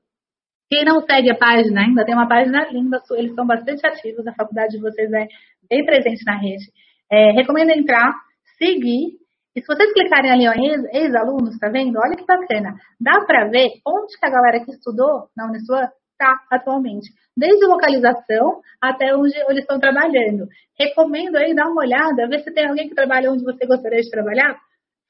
[0.69, 4.35] Quem não segue a página ainda, tem uma página linda, eles são bastante ativos, a
[4.35, 5.27] faculdade de vocês é
[5.69, 6.65] bem presente na rede.
[7.11, 8.13] É, recomendo entrar,
[8.59, 9.19] seguir,
[9.57, 10.47] e se vocês clicarem ali,
[10.93, 11.99] ex-alunos, tá vendo?
[11.99, 12.75] Olha que bacana.
[13.01, 17.09] Dá para ver onde que a galera que estudou na Uniswan está atualmente.
[17.35, 20.47] Desde localização até onde eles estão trabalhando.
[20.79, 24.11] Recomendo aí dar uma olhada, ver se tem alguém que trabalha onde você gostaria de
[24.11, 24.59] trabalhar,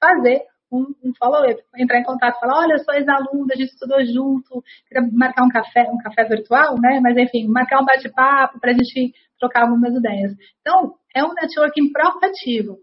[0.00, 4.04] fazer um, um follow-up, entrar em contato, falar, olha, eu sou ex-aluno, a gente estudou
[4.04, 7.00] junto, queria marcar um café, um café virtual, né?
[7.00, 10.32] Mas enfim, marcar um bate-papo para a gente trocar algumas ideias.
[10.60, 12.78] Então, é um networking proativo.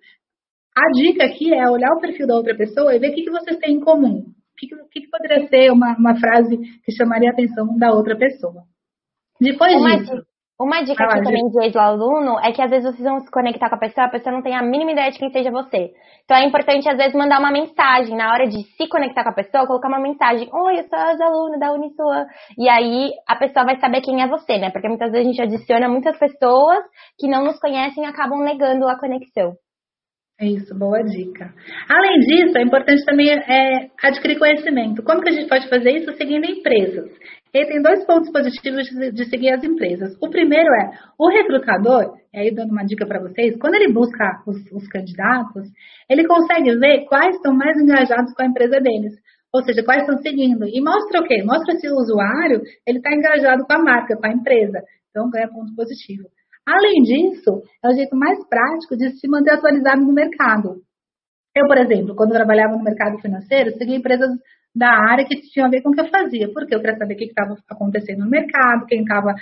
[0.75, 3.31] A dica aqui é olhar o perfil da outra pessoa e ver o que, que
[3.31, 4.19] vocês têm em comum.
[4.19, 8.17] O que, que, que poderia ser uma, uma frase que chamaria a atenção da outra
[8.17, 8.63] pessoa?
[9.39, 10.15] Depois uma disso.
[10.15, 10.27] Dica,
[10.59, 13.75] uma dica aqui também de ex-aluno é que às vezes vocês vão se conectar com
[13.75, 15.91] a pessoa, a pessoa não tem a mínima ideia de quem seja você.
[16.23, 18.15] Então é importante, às vezes, mandar uma mensagem.
[18.15, 20.47] Na hora de se conectar com a pessoa, colocar uma mensagem.
[20.53, 22.25] Oi, eu sou ex-aluno da Unisua.
[22.57, 24.69] E aí a pessoa vai saber quem é você, né?
[24.69, 26.83] Porque muitas vezes a gente adiciona muitas pessoas
[27.19, 29.53] que não nos conhecem e acabam negando a conexão.
[30.39, 31.53] Isso, boa dica.
[31.89, 35.03] Além disso, é importante também é, adquirir conhecimento.
[35.03, 36.13] Como que a gente pode fazer isso?
[36.13, 37.09] Seguindo empresas.
[37.53, 40.17] E tem dois pontos positivos de, de seguir as empresas.
[40.19, 44.41] O primeiro é, o recrutador, e aí dando uma dica para vocês, quando ele busca
[44.47, 45.69] os, os candidatos,
[46.09, 49.13] ele consegue ver quais estão mais engajados com a empresa deles.
[49.53, 50.65] Ou seja, quais estão seguindo.
[50.65, 51.43] E mostra o quê?
[51.43, 54.81] Mostra se o usuário ele está engajado com a marca, com a empresa.
[55.11, 56.23] Então, ganha ponto positivo.
[56.65, 60.81] Além disso, é o jeito mais prático de se manter atualizado no mercado.
[61.55, 64.31] Eu, por exemplo, quando eu trabalhava no mercado financeiro, segui empresas
[64.75, 67.13] da área que tinham a ver com o que eu fazia, porque eu queria saber
[67.13, 69.35] o que estava acontecendo no mercado, quem estava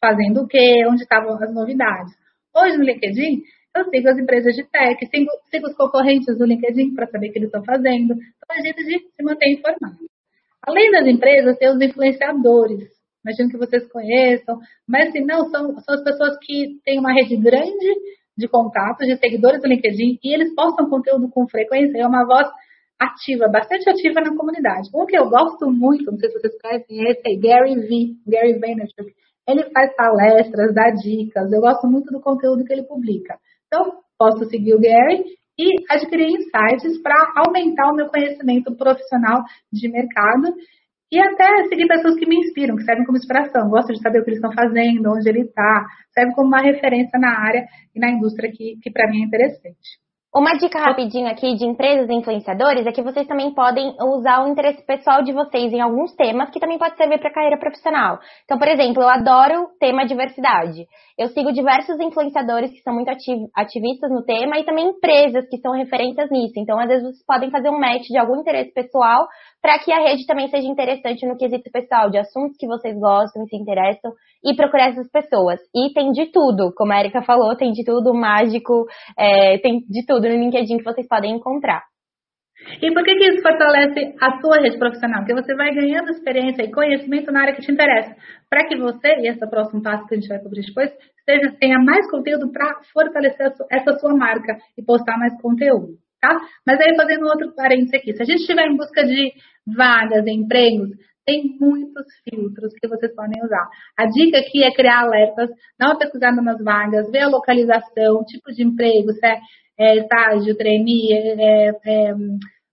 [0.00, 2.12] fazendo o quê, onde estavam as novidades.
[2.54, 3.42] Hoje no LinkedIn,
[3.76, 7.32] eu sigo as empresas de tech, sigo, sigo os concorrentes do LinkedIn para saber o
[7.32, 8.12] que eles estão fazendo.
[8.12, 9.98] Então, é jeito de se manter informado.
[10.62, 12.94] Além das empresas, tem os influenciadores
[13.24, 17.36] imagino que vocês conheçam, mas se não, são, são as pessoas que têm uma rede
[17.36, 17.94] grande
[18.36, 22.46] de contatos, de seguidores do LinkedIn, e eles postam conteúdo com frequência, é uma voz
[23.04, 24.88] ativa, bastante ativa na comunidade.
[24.94, 28.14] Um que eu gosto muito, não sei se vocês conhecem, é esse aí, Gary V,
[28.26, 29.12] Gary Vaynerchuk.
[29.46, 33.36] Ele faz palestras, dá dicas, eu gosto muito do conteúdo que ele publica.
[33.66, 35.24] Então, posso seguir o Gary
[35.58, 40.54] e adquirir insights para aumentar o meu conhecimento profissional de mercado
[41.12, 43.68] e até seguir pessoas que me inspiram, que servem como inspiração.
[43.68, 45.86] Gosto de saber o que eles estão fazendo, onde ele está.
[46.12, 47.64] Serve como uma referência na área
[47.94, 50.02] e na indústria que, que para mim é interessante.
[50.36, 54.48] Uma dica rapidinho aqui de empresas e influenciadores é que vocês também podem usar o
[54.48, 58.18] interesse pessoal de vocês em alguns temas que também pode servir para carreira profissional.
[58.44, 60.88] Então, por exemplo, eu adoro o tema diversidade.
[61.16, 63.08] Eu sigo diversos influenciadores que são muito
[63.54, 66.54] ativistas no tema e também empresas que são referências nisso.
[66.56, 69.28] Então, às vezes, vocês podem fazer um match de algum interesse pessoal
[69.62, 73.44] para que a rede também seja interessante no quesito pessoal, de assuntos que vocês gostam
[73.44, 74.12] e se interessam,
[74.44, 75.60] e procurar essas pessoas.
[75.72, 78.84] E tem de tudo, como a Erika falou, tem de tudo, mágico,
[79.16, 81.93] é, tem de tudo no LinkedIn que vocês podem encontrar.
[82.80, 85.20] E por que, que isso fortalece a sua rede profissional?
[85.20, 88.14] Porque você vai ganhando experiência e conhecimento na área que te interessa.
[88.48, 90.90] Para que você, e esse é o próximo passo que a gente vai cobrir depois,
[91.24, 95.98] seja, tenha mais conteúdo para fortalecer essa sua marca e postar mais conteúdo.
[96.20, 96.40] Tá?
[96.66, 99.32] Mas aí, fazendo outro parênteses aqui, se a gente estiver em busca de
[99.66, 100.88] vagas, empregos,
[101.26, 103.66] tem muitos filtros que vocês podem usar.
[103.98, 108.52] A dica aqui é criar alertas, dar uma pesquisada nas vagas, ver a localização, tipo
[108.52, 109.38] de emprego, se é,
[109.78, 112.14] é estágio, trainee, é, é,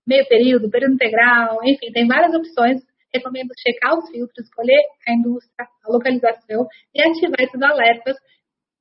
[0.08, 2.82] meio período, período integral, enfim, tem várias opções.
[3.14, 8.16] Recomendo checar os filtros, escolher a indústria, a localização e ativar esses alertas.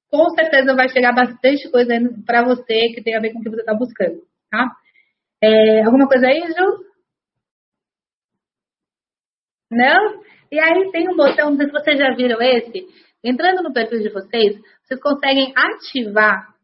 [0.08, 3.50] Com certeza vai chegar bastante coisa para você que tem a ver com o que
[3.50, 4.70] você está buscando, tá?
[5.42, 6.84] É, alguma coisa aí, Ju?
[9.70, 10.22] Não?
[10.52, 12.86] E aí tem um botão, não sei se vocês já viram esse.
[13.22, 16.54] Entrando no perfil de vocês, vocês conseguem ativar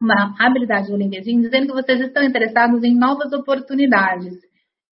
[0.00, 4.34] uma habilidade no LinkedIn dizendo que vocês estão interessados em novas oportunidades.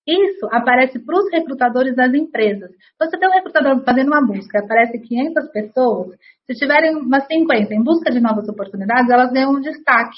[0.07, 2.71] Isso aparece para os recrutadores das empresas.
[2.99, 6.17] Você tem um recrutador fazendo uma busca, aparece 500 pessoas.
[6.47, 10.17] Se tiverem umas 50 em busca de novas oportunidades, elas ganham um destaque.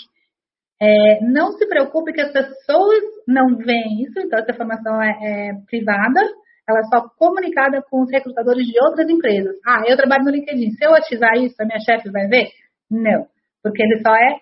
[0.81, 5.53] É, não se preocupe que as pessoas não veem isso, então essa informação é, é
[5.67, 6.21] privada,
[6.69, 9.57] ela é só comunicada com os recrutadores de outras empresas.
[9.67, 12.49] Ah, eu trabalho no LinkedIn, se eu ativar isso, a minha chefe vai ver?
[12.91, 13.27] Não,
[13.63, 14.37] porque ele só é,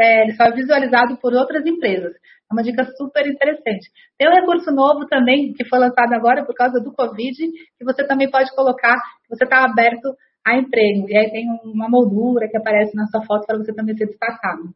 [0.00, 2.12] é, ele só é visualizado por outras empresas.
[2.50, 3.90] É uma dica super interessante.
[4.16, 8.06] Tem um recurso novo também, que foi lançado agora por causa do Covid, que você
[8.06, 8.96] também pode colocar,
[9.28, 10.14] você está aberto
[10.46, 11.08] a emprego.
[11.08, 14.72] E aí tem uma moldura que aparece na sua foto para você também ser destacado.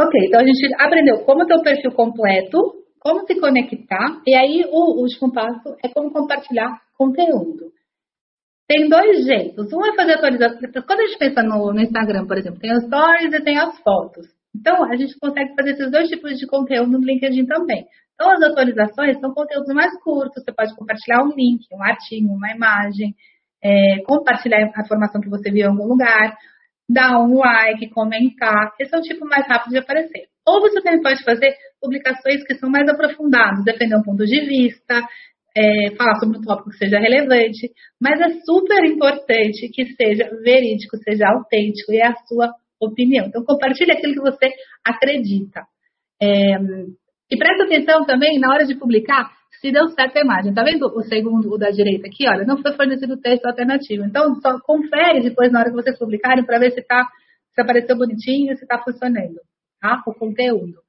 [0.00, 2.58] Ok, então a gente aprendeu como ter o perfil completo,
[2.98, 7.70] como se conectar, e aí o último passo é como compartilhar conteúdo.
[8.74, 9.72] Tem dois jeitos.
[9.72, 10.58] Um é fazer atualização.
[10.84, 13.78] Quando a gente pensa no, no Instagram, por exemplo, tem os stories e tem as
[13.78, 14.26] fotos.
[14.52, 17.86] Então, a gente consegue fazer esses dois tipos de conteúdo no LinkedIn também.
[18.14, 20.42] Então, as atualizações são conteúdos mais curtos.
[20.42, 23.14] Você pode compartilhar um link, um artigo, uma imagem,
[23.62, 26.36] é, compartilhar a informação que você viu em algum lugar
[26.88, 28.72] dar um like, comentar.
[28.80, 30.24] Esse é o tipo mais rápido de aparecer.
[30.46, 35.00] Ou você também pode fazer publicações que são mais aprofundadas, defender um ponto de vista,
[35.56, 40.96] é, falar sobre um tópico que seja relevante, mas é super importante que seja verídico,
[40.98, 43.26] seja autêntico e é a sua opinião.
[43.26, 44.50] Então, compartilhe aquilo que você
[44.84, 45.62] acredita.
[46.20, 46.56] É,
[47.30, 50.52] e presta atenção também na hora de publicar se deu certo a imagem.
[50.52, 52.28] Tá vendo o segundo, o da direita aqui?
[52.28, 54.04] Olha, não foi fornecido texto alternativo.
[54.04, 57.08] Então, só confere depois na hora que vocês publicarem para ver se tá,
[57.54, 59.40] se apareceu bonitinho, se está funcionando,
[59.80, 60.02] tá?
[60.06, 60.83] O conteúdo.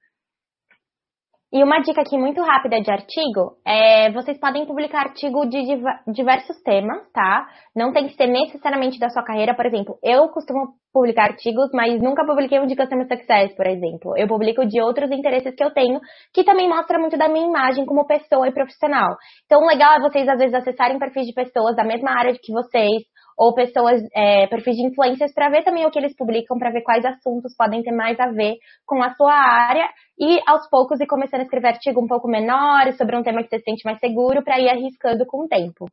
[1.54, 5.62] E uma dica aqui muito rápida de artigo é vocês podem publicar artigo de
[6.08, 7.48] diversos temas, tá?
[7.76, 9.98] Não tem que ser necessariamente da sua carreira, por exemplo.
[10.04, 14.18] Eu costumo publicar artigos, mas nunca publiquei um de Customer Success, por exemplo.
[14.18, 16.00] Eu publico de outros interesses que eu tenho,
[16.34, 19.16] que também mostra muito da minha imagem como pessoa e profissional.
[19.46, 22.52] Então, o legal é vocês, às vezes, acessarem perfis de pessoas da mesma área que
[22.52, 23.04] vocês,
[23.38, 26.82] ou pessoas, é, perfis de influencers, para ver também o que eles publicam, para ver
[26.82, 29.88] quais assuntos podem ter mais a ver com a sua área
[30.20, 33.50] e aos poucos ir começando a escrever artigo um pouco menores sobre um tema que
[33.50, 35.86] você se sente mais seguro para ir arriscando com o tempo.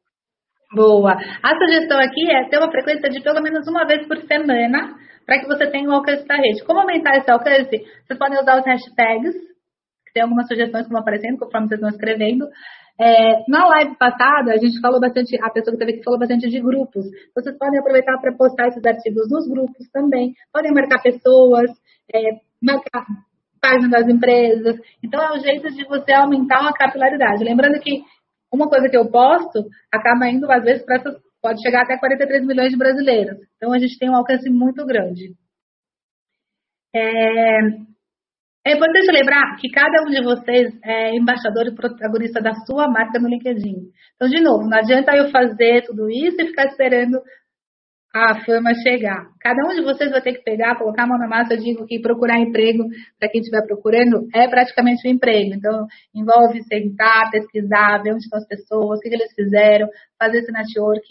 [0.74, 1.12] Boa.
[1.42, 4.94] A sugestão aqui é ter uma frequência de pelo menos uma vez por semana
[5.26, 6.64] para que você tenha um alcance da rede.
[6.64, 7.78] Como aumentar esse alcance?
[8.06, 11.90] Vocês podem usar os hashtags, que tem algumas sugestões que vão aparecendo conforme vocês vão
[11.90, 12.46] escrevendo.
[13.00, 16.48] É, na live passada, a gente falou bastante, a pessoa que esteve aqui falou bastante
[16.48, 17.06] de grupos.
[17.34, 20.34] Vocês podem aproveitar para postar esses artigos nos grupos também.
[20.52, 21.70] Podem marcar pessoas,
[22.14, 23.06] é, marcar
[23.60, 24.76] página das empresas.
[25.02, 27.44] Então, é um jeito de você aumentar a capilaridade.
[27.44, 28.02] Lembrando que
[28.52, 31.14] uma coisa que eu posto acaba indo, às vezes, para essas.
[31.40, 33.36] Pode chegar até 43 milhões de brasileiros.
[33.56, 35.34] Então, a gente tem um alcance muito grande.
[36.94, 37.58] É,
[38.64, 43.18] é importante lembrar que cada um de vocês é embaixador e protagonista da sua marca
[43.18, 43.90] no LinkedIn.
[44.14, 47.20] Então, de novo, não adianta eu fazer tudo isso e ficar esperando
[48.14, 49.24] a fama chegar.
[49.40, 51.54] Cada um de vocês vai ter que pegar, colocar a mão na massa.
[51.54, 52.84] Eu digo que procurar emprego,
[53.18, 55.54] para quem estiver procurando, é praticamente um emprego.
[55.54, 60.52] Então, envolve sentar, pesquisar, ver onde estão as pessoas, o que, eles fizeram, fazer esse
[60.52, 61.02] network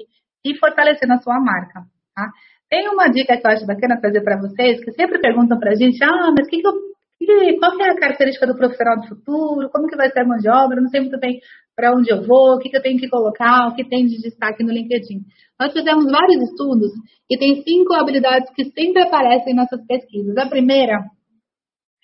[0.46, 1.82] e fortalecer a sua marca.
[2.16, 2.30] Tá?
[2.70, 5.76] Tem uma dica que eu acho bacana trazer para vocês, que sempre perguntam para a
[5.76, 6.91] gente, ah, mas o que, que eu
[7.24, 9.70] e qual é a característica do profissional do futuro?
[9.70, 10.82] Como que vai ser a mão de obra?
[10.82, 11.40] Não sei muito bem
[11.76, 14.18] para onde eu vou, o que, que eu tenho que colocar, o que tem de
[14.22, 15.22] destaque no LinkedIn.
[15.60, 16.92] Nós fizemos vários estudos
[17.30, 20.36] e tem cinco habilidades que sempre aparecem em nossas pesquisas.
[20.38, 20.98] A primeira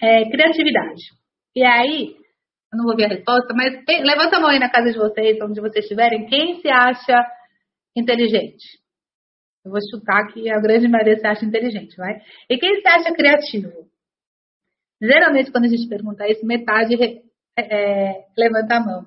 [0.02, 1.02] é criatividade.
[1.56, 2.16] E aí,
[2.72, 5.38] eu não vou ver a resposta, mas levanta a mão aí na casa de vocês,
[5.42, 7.26] onde vocês estiverem, quem se acha
[7.96, 8.80] inteligente?
[9.66, 12.14] Eu vou chutar que a grande maioria se acha inteligente, vai?
[12.50, 13.88] E quem se acha criativo?
[15.02, 16.96] Geralmente, quando a gente pergunta isso, metade
[17.58, 19.06] é, levanta a mão.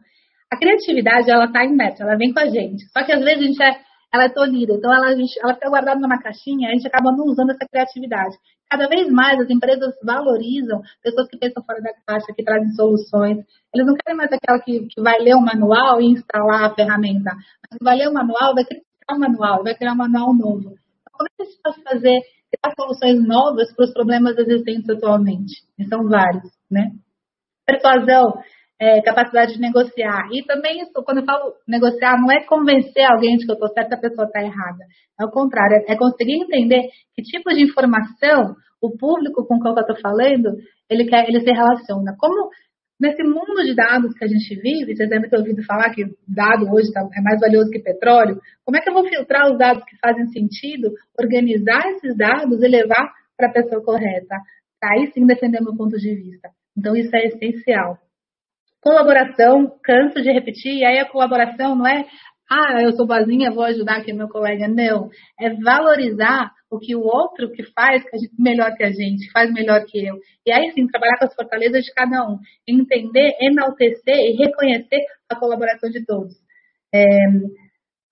[0.52, 2.84] A criatividade, ela está inerte, ela vem com a gente.
[2.90, 3.80] Só que às vezes a gente é,
[4.12, 7.26] ela é tolhida, então ela, gente, ela fica guardada numa caixinha, a gente acaba não
[7.26, 8.36] usando essa criatividade.
[8.68, 13.38] Cada vez mais as empresas valorizam pessoas que pensam fora da caixa, que trazem soluções.
[13.74, 16.74] Eles não querem mais aquela que, que vai ler o um manual e instalar a
[16.74, 17.32] ferramenta.
[17.70, 20.60] Mas vai ler o um manual, vai criar um manual, vai criar um manual novo.
[20.60, 24.88] Então, como é que a gente pode fazer criar soluções novas para os problemas existentes
[24.90, 25.62] atualmente.
[25.78, 26.90] E são vários, né?
[27.66, 28.34] Persuasão,
[28.80, 30.28] é, capacidade de negociar.
[30.32, 33.68] E também isso, quando eu falo negociar, não é convencer alguém de que eu estou
[33.68, 34.84] certa, a pessoa está errada.
[35.20, 39.80] É o contrário, é conseguir entender que tipo de informação o público com qual eu
[39.82, 40.56] estou falando,
[40.88, 42.16] ele quer, ele se relaciona.
[42.18, 42.48] Como
[43.00, 46.70] nesse mundo de dados que a gente vive, vocês devem ter ouvido falar que dado
[46.70, 49.82] hoje tá, é mais valioso que petróleo, como é que eu vou filtrar os dados
[49.84, 54.36] que fazem sentido, organizar esses dados e levar para a pessoa correta?
[54.84, 56.50] Aí sim defender meu ponto de vista.
[56.76, 57.98] Então isso é essencial.
[58.82, 62.06] Colaboração, canso de repetir, e aí a colaboração não é,
[62.50, 64.66] ah, eu sou boazinha, vou ajudar aqui meu colega.
[64.66, 65.08] Não.
[65.40, 69.52] É valorizar o que o outro que faz que gente, melhor que a gente, faz
[69.52, 70.16] melhor que eu.
[70.44, 72.38] E aí sim, trabalhar com as fortalezas de cada um.
[72.66, 76.34] Entender, enaltecer e reconhecer a colaboração de todos.
[76.92, 77.06] É,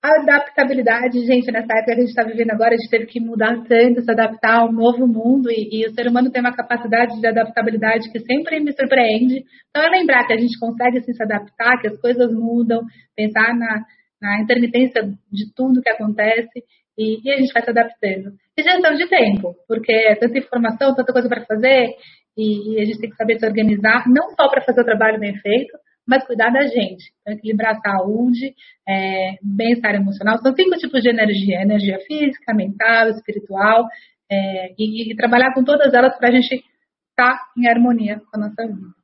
[0.01, 3.19] a adaptabilidade, gente, nessa época que a gente está vivendo agora, a gente teve que
[3.19, 7.21] mudar tanto, se adaptar ao novo mundo, e, e, o ser humano tem uma capacidade
[7.21, 9.43] de adaptabilidade que sempre me surpreende.
[9.69, 12.83] Então, é lembrar que a gente consegue assim, se adaptar, que as coisas mudam,
[13.17, 13.83] pensar na,
[14.21, 16.63] na intermitência de tudo que acontece,
[16.97, 18.33] e, e a gente vai se adaptando.
[18.57, 21.95] E gestão de tempo, porque é tanta informação, tanta coisa para fazer,
[22.37, 25.19] e, e a gente tem que saber se organizar, não só para fazer o trabalho
[25.19, 25.77] bem feito,
[26.07, 27.13] mas cuidar da gente.
[27.21, 28.55] Então, equilibrar a saúde,
[28.89, 30.39] é, bem-estar emocional.
[30.39, 33.85] São cinco tipos de energia: energia física, mental, espiritual,
[34.31, 38.41] é, e, e, trabalhar com todas elas para a gente estar tá em harmonia com
[38.41, 38.99] a nossa vida.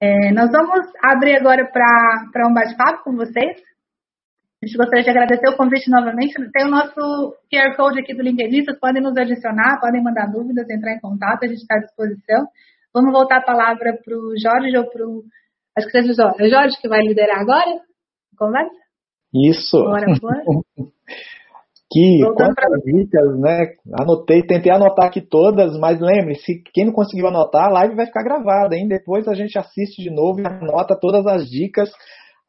[0.00, 3.60] É, nós vamos abrir agora para um bate-papo com vocês.
[4.66, 6.34] A gente gostaria de agradecer o convite novamente.
[6.50, 10.68] Tem o nosso QR Code aqui do LinkedIn, vocês podem nos adicionar, podem mandar dúvidas,
[10.68, 12.48] entrar em contato, a gente está à disposição.
[12.92, 15.22] Vamos voltar a palavra para o Jorge ou para o
[15.78, 16.42] Acho que seja o Jorge.
[16.42, 17.80] É o Jorge que vai liderar agora
[18.36, 18.74] conversa?
[19.32, 19.78] Isso.
[19.78, 20.42] Bora, bora.
[21.88, 23.66] que quantas dicas, né?
[24.00, 28.24] Anotei, tentei anotar aqui todas, mas lembre-se, quem não conseguiu anotar, a live vai ficar
[28.24, 28.88] gravada, hein?
[28.88, 31.88] Depois a gente assiste de novo e anota todas as dicas,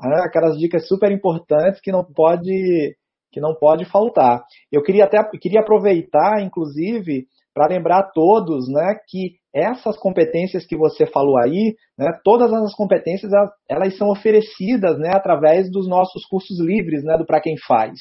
[0.01, 0.21] né?
[0.23, 2.95] aquelas dicas super importantes que não pode
[3.31, 4.43] que não pode faltar.
[4.71, 10.77] Eu queria até queria aproveitar, inclusive, para lembrar a todos, né, que essas competências que
[10.77, 13.31] você falou aí, né, todas essas competências
[13.67, 17.99] elas são oferecidas né, através dos nossos cursos livres né, do Para Quem Faz.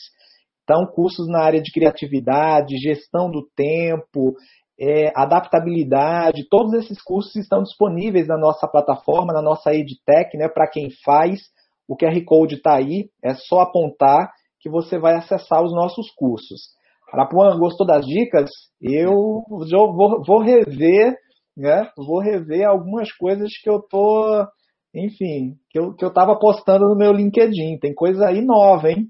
[0.63, 4.35] Então, cursos na área de criatividade, gestão do tempo,
[4.79, 10.69] é, adaptabilidade, todos esses cursos estão disponíveis na nossa plataforma, na nossa EdTech, né, para
[10.69, 11.41] quem faz.
[11.89, 16.75] O QR Code está aí, é só apontar que você vai acessar os nossos cursos.
[17.13, 18.51] Arapuã, gostou das dicas?
[18.81, 19.15] Eu
[19.49, 21.17] vou, vou rever
[21.57, 21.89] né?
[21.97, 24.47] Vou rever algumas coisas que eu tô,
[24.95, 27.79] enfim, que eu, que eu tava postando no meu LinkedIn.
[27.79, 29.07] Tem coisa aí nova, hein?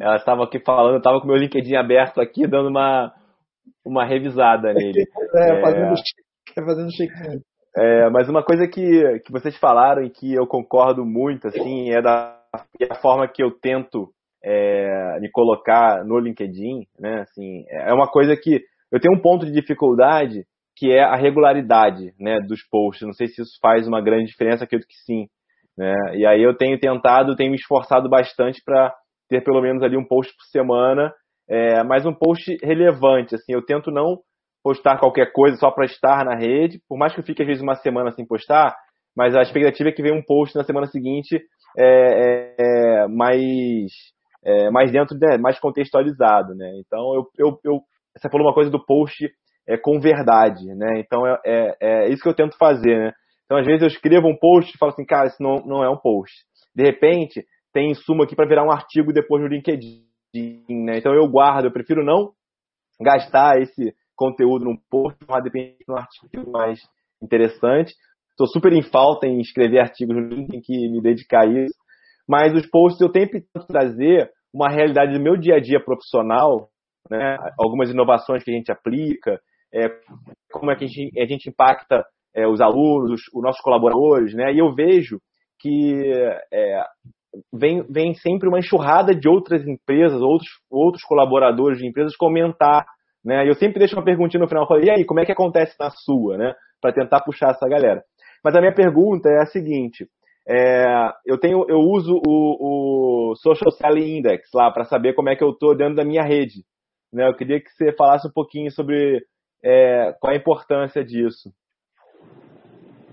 [0.00, 3.14] Ela estava aqui falando, eu estava com o meu LinkedIn aberto aqui, dando uma,
[3.84, 5.04] uma revisada nele.
[5.36, 5.60] É, é...
[5.60, 5.94] fazendo,
[6.66, 7.40] fazendo check-in.
[7.76, 12.00] É, mas uma coisa que, que vocês falaram e que eu concordo muito, assim, é
[12.00, 12.40] da
[12.80, 14.10] é a forma que eu tento
[14.44, 17.22] é, me colocar no LinkedIn, né?
[17.22, 20.44] Assim, é uma coisa que eu tenho um ponto de dificuldade
[20.76, 23.06] que é a regularidade né, dos posts.
[23.06, 25.26] Não sei se isso faz uma grande diferença, acredito que sim.
[25.76, 25.94] Né?
[26.14, 28.92] E aí eu tenho tentado, tenho me esforçado bastante para
[29.28, 31.12] ter pelo menos ali um post por semana,
[31.48, 33.34] é, mas um post relevante.
[33.34, 34.18] Assim, eu tento não
[34.64, 37.62] postar qualquer coisa só para estar na rede, por mais que eu fique às vezes
[37.62, 38.74] uma semana sem postar,
[39.14, 41.38] mas a expectativa é que venha um post na semana seguinte
[41.78, 43.92] é, é, é mais,
[44.42, 46.54] é, mais dentro, né, mais contextualizado.
[46.54, 46.80] Né?
[46.80, 47.80] Então eu, eu, eu,
[48.16, 49.28] você falou uma coisa do post
[49.68, 50.98] é, com verdade, né?
[50.98, 53.12] Então é, é, é, isso que eu tento fazer, né?
[53.44, 55.90] Então às vezes eu escrevo um post e falo assim, cara, isso não, não é
[55.90, 56.34] um post.
[56.74, 60.04] De repente tem insumo aqui para virar um artigo depois no LinkedIn,
[60.84, 60.98] né?
[60.98, 62.32] Então eu guardo, eu prefiro não
[63.00, 66.80] gastar esse conteúdo num post, mas depende de um artigo mais
[67.22, 67.94] interessante.
[68.30, 71.74] Estou super em falta em escrever artigos no LinkedIn que me dedicar a isso.
[72.28, 76.68] Mas os posts eu tento trazer uma realidade do meu dia a dia profissional,
[77.10, 77.36] né?
[77.58, 79.40] algumas inovações que a gente aplica,
[79.72, 79.88] é,
[80.52, 84.34] como é que a gente, a gente impacta é, os alunos, os, os, nossos colaboradores,
[84.34, 84.52] né?
[84.52, 85.18] E eu vejo
[85.60, 86.02] que
[86.52, 86.84] é,
[87.52, 92.86] vem, vem sempre uma enxurrada de outras empresas, outros, outros colaboradores de empresas comentar,
[93.24, 93.48] né?
[93.48, 95.90] Eu sempre deixo uma perguntinha no final, falo, e aí, como é que acontece na
[95.90, 96.52] sua, né?
[96.80, 98.02] Para tentar puxar essa galera.
[98.44, 100.06] Mas a minha pergunta é a seguinte:
[100.46, 105.36] é, eu tenho, eu uso o, o Social Selling Index lá para saber como é
[105.36, 106.62] que eu estou dentro da minha rede.
[107.10, 107.26] Né?
[107.26, 109.24] Eu queria que você falasse um pouquinho sobre
[109.64, 111.50] é, qual a importância disso.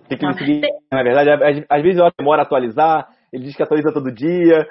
[0.10, 3.64] Tem que ele na verdade, às, às vezes eu demora a atualizar, ele diz que
[3.64, 4.68] atualiza todo dia.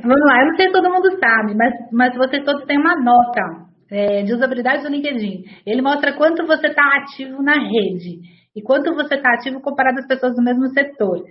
[0.00, 2.94] Vamos lá, eu não sei se todo mundo sabe, mas, mas vocês todos têm uma
[2.94, 5.44] nota é, de usabilidade do LinkedIn.
[5.66, 8.20] Ele mostra quanto você está ativo na rede
[8.56, 11.22] e quanto você está ativo comparado às pessoas do mesmo setor.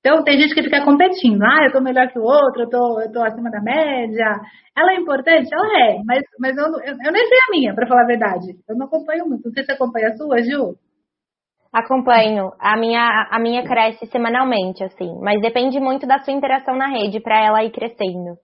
[0.00, 1.42] Então, tem gente que fica competindo.
[1.42, 4.40] Ah, eu estou melhor que o outro, eu estou tô acima da média.
[4.76, 5.48] Ela é importante?
[5.52, 8.46] Ela é, mas, mas eu, eu, eu nem sei a minha, para falar a verdade.
[8.68, 9.46] Eu não acompanho muito.
[9.46, 10.74] Não sei se acompanha a sua, Gil?
[11.72, 12.52] Acompanho.
[12.60, 15.18] A minha, a minha cresce semanalmente, assim.
[15.20, 18.36] Mas depende muito da sua interação na rede para ela ir crescendo.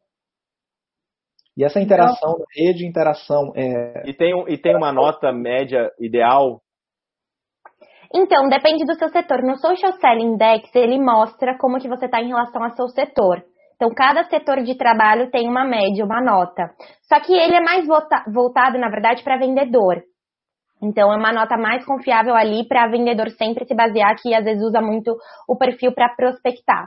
[1.56, 4.02] E essa interação na rede, interação é.
[4.06, 6.60] E tem, e tem uma nota média ideal?
[8.12, 9.42] Então, depende do seu setor.
[9.42, 13.42] No Social Selling Index, ele mostra como que você está em relação ao seu setor.
[13.76, 16.70] Então, cada setor de trabalho tem uma média, uma nota.
[17.08, 20.02] Só que ele é mais voltado, na verdade, para vendedor.
[20.80, 24.62] Então, é uma nota mais confiável ali para vendedor sempre se basear, que às vezes
[24.62, 25.16] usa muito
[25.48, 26.86] o perfil para prospectar.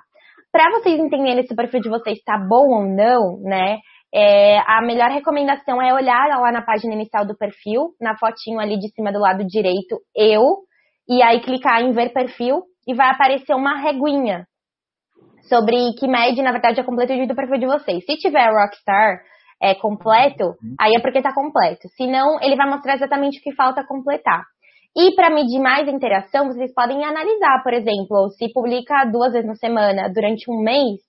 [0.52, 3.80] Para vocês entenderem se o perfil de vocês está bom ou não, né?
[4.14, 8.80] É, a melhor recomendação é olhar lá na página inicial do perfil, na fotinho ali
[8.80, 10.60] de cima do lado direito, eu,
[11.08, 14.46] e aí clicar em ver perfil e vai aparecer uma reguinha
[15.50, 18.06] sobre que mede, na verdade, a completude do perfil de vocês.
[18.06, 19.20] Se tiver Rockstar
[19.62, 20.76] é, completo, uhum.
[20.80, 21.88] aí é porque está completo.
[21.96, 24.44] Se não, ele vai mostrar exatamente o que falta completar.
[24.96, 29.48] E para medir mais a interação, vocês podem analisar, por exemplo, se publica duas vezes
[29.48, 31.00] na semana durante um mês,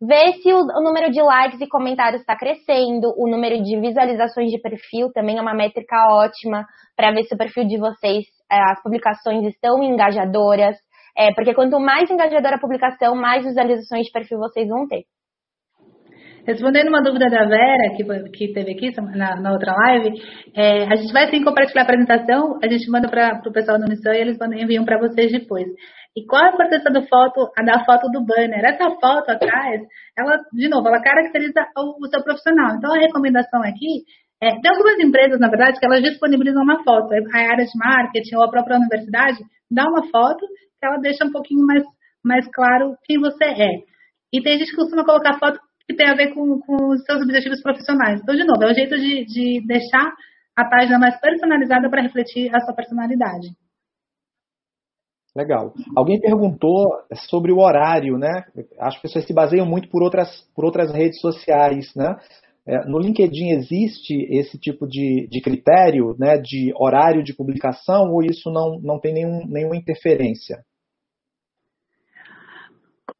[0.00, 4.50] ver se o, o número de likes e comentários está crescendo, o número de visualizações
[4.50, 6.64] de perfil também é uma métrica ótima
[6.96, 10.76] para ver se o perfil de vocês, é, as publicações estão engajadoras.
[11.18, 15.04] É, porque quanto mais engajadora a publicação, mais visualizações de perfil vocês vão ter.
[16.46, 20.22] Respondendo uma dúvida da Vera, que, que teve aqui na, na outra live,
[20.54, 23.86] é, a gente vai sim compartilhar a apresentação, a gente manda para o pessoal da
[23.88, 25.66] Missão e eles enviam para vocês depois.
[26.16, 28.64] E qual a importância do foto, da foto do banner?
[28.64, 29.82] Essa foto atrás,
[30.16, 32.76] ela, de novo, ela caracteriza o, o seu profissional.
[32.76, 34.04] Então, a recomendação aqui
[34.42, 37.12] é, tem algumas empresas, na verdade, que elas disponibilizam uma foto.
[37.12, 39.38] A área de marketing ou a própria universidade
[39.70, 40.46] dá uma foto
[40.80, 41.84] que ela deixa um pouquinho mais,
[42.24, 43.82] mais claro quem você é.
[44.32, 47.22] E tem gente que costuma colocar foto que tem a ver com, com os seus
[47.22, 48.20] objetivos profissionais.
[48.22, 50.12] Então, de novo, é o jeito de, de deixar
[50.56, 53.48] a página mais personalizada para refletir a sua personalidade.
[55.36, 55.74] Legal.
[55.94, 56.88] Alguém perguntou
[57.28, 58.46] sobre o horário, né?
[58.78, 62.16] As pessoas se baseiam muito por outras, por outras redes sociais, né?
[62.66, 68.24] É, no LinkedIn existe esse tipo de, de critério, né, de horário de publicação, ou
[68.24, 70.64] isso não, não tem nenhum, nenhuma interferência?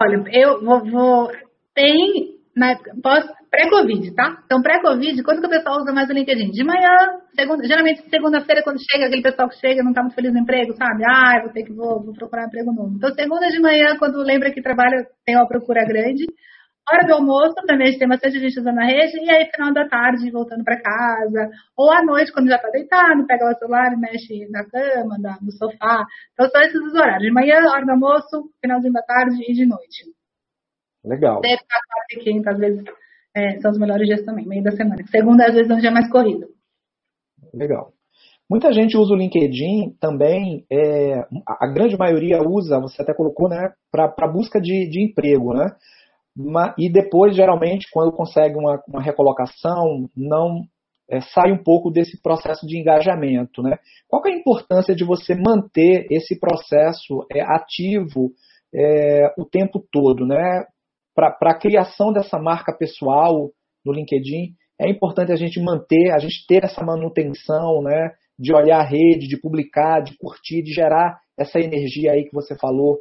[0.02, 1.30] Olha, eu vou, vou
[1.72, 2.35] tem
[3.50, 4.42] pré-Covid, tá?
[4.46, 6.50] Então, pré-Covid, quando que o pessoal usa mais o LinkedIn?
[6.50, 10.32] De manhã, segunda, geralmente segunda-feira, quando chega, aquele pessoal que chega não tá muito feliz
[10.32, 11.04] no emprego, sabe?
[11.04, 12.94] Ah, vou ter que vou, vou procurar emprego novo.
[12.96, 16.24] Então, segunda de manhã, quando lembra que trabalha, tem uma procura grande.
[16.88, 20.30] Hora do almoço, também tem bastante gente usando a rede, e aí final da tarde,
[20.30, 24.48] voltando para casa, ou à noite, quando já tá deitado, pega o celular e mexe
[24.50, 26.04] na cama, no sofá.
[26.32, 27.22] Então, são esses os horários.
[27.22, 30.15] De manhã, hora do almoço, finalzinho da tarde e de noite.
[31.06, 31.40] Legal.
[31.40, 32.84] Terça, quarta e quinta, às vezes,
[33.34, 34.96] é, são os melhores dias também, meio da semana.
[35.06, 36.48] Segunda, às vezes, é um dia mais corrido.
[37.54, 37.92] Legal.
[38.48, 43.72] Muita gente usa o LinkedIn também, é, a grande maioria usa, você até colocou, né,
[43.90, 45.74] para busca de, de emprego, né?
[46.78, 50.62] E depois, geralmente, quando consegue uma, uma recolocação, não
[51.10, 53.78] é, sai um pouco desse processo de engajamento, né?
[54.06, 58.30] Qual é a importância de você manter esse processo é, ativo
[58.72, 60.64] é, o tempo todo, né?
[61.16, 63.50] Para a criação dessa marca pessoal
[63.84, 68.80] no LinkedIn, é importante a gente manter, a gente ter essa manutenção, né, de olhar
[68.80, 72.98] a rede, de publicar, de curtir, de gerar essa energia aí que você falou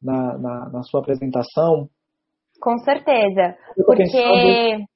[0.00, 1.88] na, na, na sua apresentação.
[2.60, 4.04] Com certeza, porque...
[4.04, 4.86] Pensando,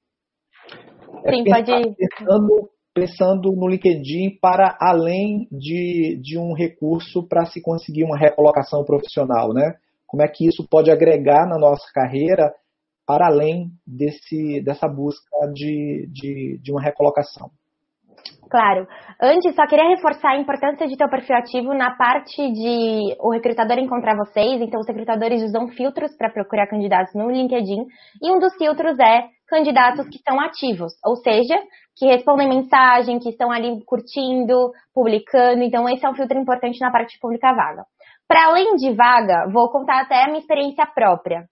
[1.25, 1.95] é Sim, pensar, pode...
[1.95, 8.85] Pensando, pensando no LinkedIn para além de, de um recurso para se conseguir uma recolocação
[8.85, 9.73] profissional, né?
[10.13, 12.53] Como é que isso pode agregar na nossa carreira
[13.03, 17.49] para além desse, dessa busca de, de, de uma recolocação.
[18.47, 18.87] Claro.
[19.19, 23.31] Antes, só queria reforçar a importância de ter o perfil ativo na parte de o
[23.31, 24.61] recrutador encontrar vocês.
[24.61, 27.83] Então, os recrutadores usam filtros para procurar candidatos no LinkedIn.
[28.21, 31.55] E um dos filtros é candidatos que estão ativos, ou seja,
[31.97, 35.63] que respondem mensagem, que estão ali curtindo, publicando.
[35.63, 37.83] Então, esse é um filtro importante na parte de publicar vaga.
[38.27, 41.45] Para além de vaga, vou contar até a minha experiência própria.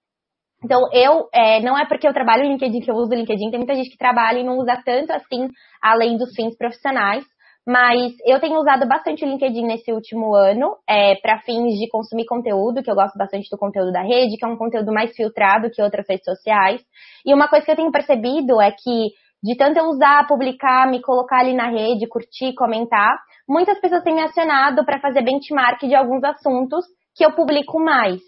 [0.63, 3.49] Então, eu, é, não é porque eu trabalho no LinkedIn que eu uso o LinkedIn,
[3.49, 5.47] tem muita gente que trabalha e não usa tanto assim,
[5.81, 7.25] além dos fins profissionais,
[7.65, 12.25] mas eu tenho usado bastante o LinkedIn nesse último ano, é, para fins de consumir
[12.25, 15.69] conteúdo, que eu gosto bastante do conteúdo da rede, que é um conteúdo mais filtrado
[15.71, 16.81] que outras redes sociais.
[17.25, 19.09] E uma coisa que eu tenho percebido é que,
[19.43, 23.15] de tanto eu usar, publicar, me colocar ali na rede, curtir, comentar,
[23.51, 28.21] muitas pessoas têm me acionado para fazer benchmark de alguns assuntos que eu publico mais.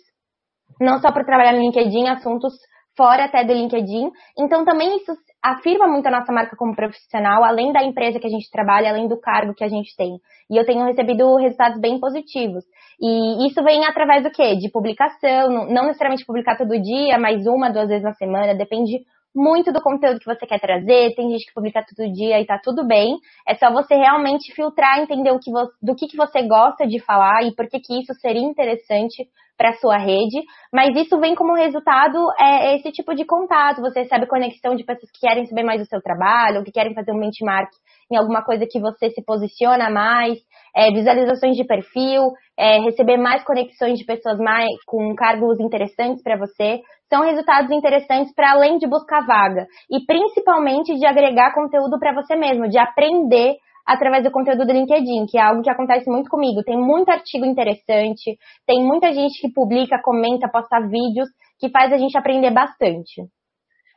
[0.82, 2.54] Não só para trabalhar no LinkedIn, assuntos
[2.98, 4.12] fora até do LinkedIn.
[4.38, 8.30] Então também isso afirma muito a nossa marca como profissional, além da empresa que a
[8.30, 10.18] gente trabalha, além do cargo que a gente tem.
[10.52, 12.64] E eu tenho recebido resultados bem positivos.
[13.00, 14.56] E isso vem através do quê?
[14.56, 19.00] De publicação, não necessariamente publicar todo dia, mas uma, duas vezes na semana, depende
[19.36, 22.60] muito do conteúdo que você quer trazer, tem gente que publica todo dia e tá
[22.64, 23.18] tudo bem.
[23.48, 27.00] É só você realmente filtrar, entender o que você, do que, que você gosta de
[27.00, 29.28] falar e por que, que isso seria interessante
[29.58, 30.42] para sua rede.
[30.72, 33.82] Mas isso vem como resultado é, esse tipo de contato.
[33.82, 37.12] Você recebe conexão de pessoas que querem saber mais do seu trabalho, que querem fazer
[37.12, 37.70] um benchmark
[38.12, 40.38] em alguma coisa que você se posiciona mais,
[40.76, 46.38] é, visualizações de perfil, é, receber mais conexões de pessoas mais com cargos interessantes para
[46.38, 46.82] você
[47.14, 52.36] são resultados interessantes para além de buscar vaga e principalmente de agregar conteúdo para você
[52.36, 56.64] mesmo, de aprender através do conteúdo do LinkedIn, que é algo que acontece muito comigo.
[56.64, 58.36] Tem muito artigo interessante,
[58.66, 63.22] tem muita gente que publica, comenta, posta vídeos, que faz a gente aprender bastante.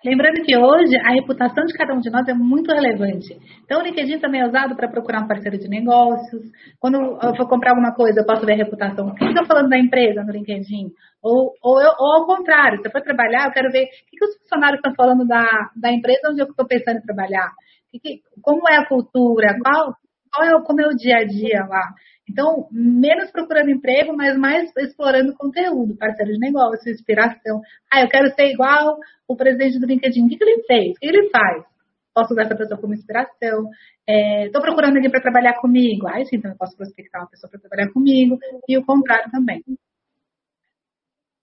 [0.07, 3.37] Lembrando que hoje a reputação de cada um de nós é muito relevante.
[3.65, 6.45] Então, o LinkedIn também é usado para procurar um parceiro de negócios.
[6.79, 9.09] Quando eu for comprar alguma coisa, eu posso ver a reputação.
[9.09, 10.93] O que está falando da empresa no LinkedIn?
[11.21, 14.17] Ou, ou, eu, ou, ao contrário, se eu for trabalhar, eu quero ver o que,
[14.17, 15.45] que os funcionários estão falando da,
[15.75, 17.51] da empresa onde eu estou pensando em trabalhar.
[17.91, 19.57] Que, como é a cultura?
[19.61, 19.93] Qual,
[20.33, 21.83] qual é, como é o dia a dia lá?
[22.29, 27.61] Então, menos procurando emprego, mas mais explorando conteúdo, parceiro de negócio, inspiração.
[27.93, 28.99] Ah, eu quero ser igual
[29.29, 30.25] o presidente do LinkedIn.
[30.25, 30.97] O que, que ele fez?
[30.97, 31.65] O que ele faz?
[32.13, 33.71] Posso usar essa pessoa como inspiração.
[34.09, 36.09] Estou é, procurando alguém para trabalhar comigo.
[36.09, 38.39] Ah, sim, então eu posso prospectar uma pessoa para trabalhar comigo.
[38.69, 39.63] E o contrário também.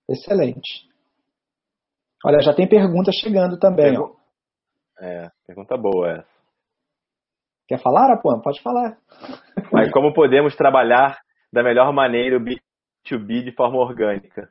[0.10, 0.90] Excelente.
[2.26, 3.94] Olha, já tem perguntas chegando também.
[3.94, 4.24] Pergu
[5.00, 6.33] é, pergunta boa essa.
[7.68, 8.42] Quer falar, Apuan?
[8.42, 8.98] Pode falar.
[9.72, 11.18] Mas como podemos trabalhar
[11.52, 14.50] da melhor maneira o B2B de forma orgânica?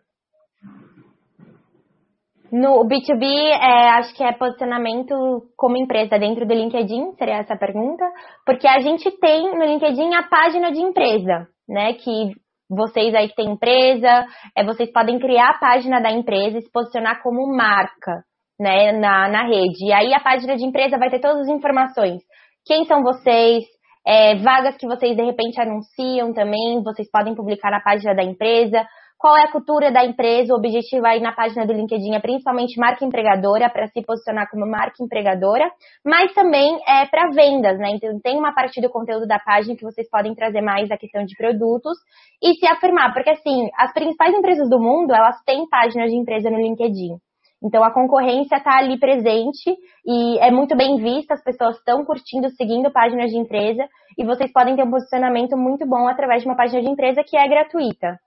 [2.52, 5.14] No B2B, é, acho que é posicionamento
[5.56, 8.04] como empresa dentro do LinkedIn, seria essa a pergunta,
[8.44, 12.32] porque a gente tem no LinkedIn a página de empresa, né, que
[12.68, 16.70] vocês aí que têm empresa, é, vocês podem criar a página da empresa e se
[16.70, 18.22] posicionar como marca,
[18.60, 19.86] né, na, na rede.
[19.86, 22.22] E aí a página de empresa vai ter todas as informações.
[22.64, 23.64] Quem são vocês?
[24.06, 28.84] É, vagas que vocês de repente anunciam também, vocês podem publicar na página da empresa.
[29.18, 30.52] Qual é a cultura da empresa?
[30.52, 34.66] O objetivo aí na página do LinkedIn é principalmente marca empregadora, para se posicionar como
[34.66, 35.70] marca empregadora,
[36.04, 37.90] mas também é para vendas, né?
[37.94, 41.24] Então tem uma parte do conteúdo da página que vocês podem trazer mais a questão
[41.24, 41.96] de produtos
[42.42, 46.50] e se afirmar, porque assim, as principais empresas do mundo, elas têm páginas de empresa
[46.50, 47.16] no LinkedIn.
[47.62, 52.50] Então a concorrência está ali presente e é muito bem vista, as pessoas estão curtindo,
[52.50, 53.86] seguindo páginas de empresa
[54.18, 57.36] e vocês podem ter um posicionamento muito bom através de uma página de empresa que
[57.36, 58.18] é gratuita.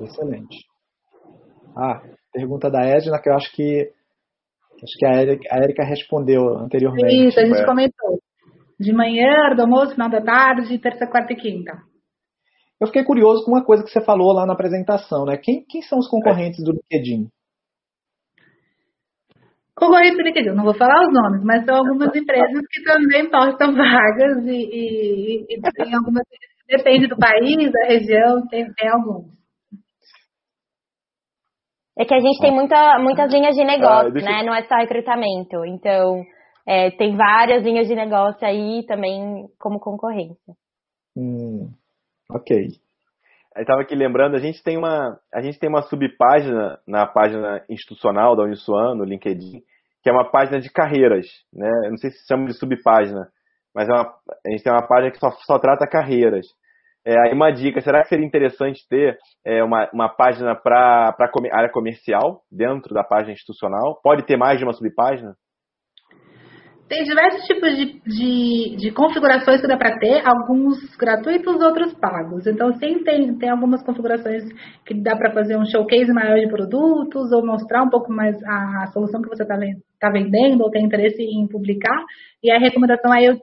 [0.00, 0.56] Excelente.
[1.76, 2.00] Ah,
[2.32, 3.90] pergunta da Edna, que eu acho que
[4.82, 7.28] acho que a Erika, a Erika respondeu anteriormente.
[7.28, 7.66] Isso, a gente é.
[7.66, 8.18] comentou.
[8.78, 11.89] De manhã, do almoço, final da tarde, terça, quarta e quinta.
[12.80, 15.36] Eu fiquei curioso com uma coisa que você falou lá na apresentação, né?
[15.36, 17.28] Quem, quem são os concorrentes do LinkedIn?
[19.76, 23.72] Concorrentes do LinkedIn, não vou falar os nomes, mas são algumas empresas que também postam
[23.76, 26.24] vagas e, e, e tem algumas,
[26.66, 29.26] depende do país, da região, tem, tem alguns.
[31.98, 34.42] É que a gente tem muita, muitas linhas de negócio, ah, né?
[34.42, 35.66] Não é só recrutamento.
[35.66, 36.22] Então,
[36.66, 40.54] é, tem várias linhas de negócio aí também como concorrência.
[41.14, 41.68] Hum,
[42.34, 42.68] ok.
[43.56, 47.64] Eu estava aqui lembrando, a gente tem uma, a gente tem uma subpágina na página
[47.68, 49.60] institucional da Unisuan, no LinkedIn,
[50.02, 51.68] que é uma página de carreiras, né?
[51.84, 53.28] Eu não sei se chama de subpágina,
[53.74, 54.02] mas é uma,
[54.46, 56.46] a gente tem uma página que só, só trata carreiras.
[57.04, 61.56] É, aí uma dica, será que seria interessante ter é, uma, uma página para a
[61.56, 63.98] área comercial dentro da página institucional?
[64.02, 65.34] Pode ter mais de uma subpágina?
[66.90, 72.44] Tem diversos tipos de, de, de configurações que dá para ter, alguns gratuitos, outros pagos.
[72.48, 74.42] Então, sim, tem, tem algumas configurações
[74.84, 78.88] que dá para fazer um showcase maior de produtos ou mostrar um pouco mais a,
[78.92, 79.56] solução que você está
[80.00, 82.04] tá vendendo ou tem interesse em publicar.
[82.42, 83.36] E a recomendação aí eu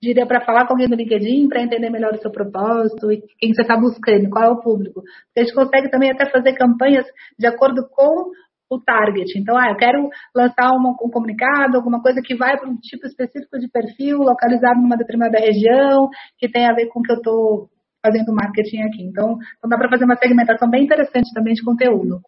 [0.00, 3.52] diria para falar com alguém do LinkedIn para entender melhor o seu propósito e quem
[3.52, 5.02] você está buscando, qual é o público.
[5.36, 7.04] A gente consegue também até fazer campanhas
[7.38, 8.30] de acordo com
[8.70, 9.38] o target.
[9.38, 13.06] Então, ah, eu quero lançar uma, um comunicado, alguma coisa que vai para um tipo
[13.06, 16.08] específico de perfil, localizado numa determinada região,
[16.38, 17.70] que tem a ver com o que eu estou
[18.04, 19.02] fazendo marketing aqui.
[19.02, 22.20] Então, então dá para fazer uma segmentação bem interessante também de conteúdo.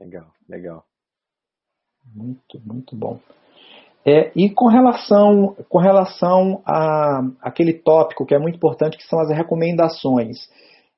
[0.00, 0.84] Legal, legal.
[2.14, 3.20] Muito, muito bom.
[4.04, 9.20] É, e com relação, com relação a aquele tópico que é muito importante, que são
[9.20, 10.38] as recomendações.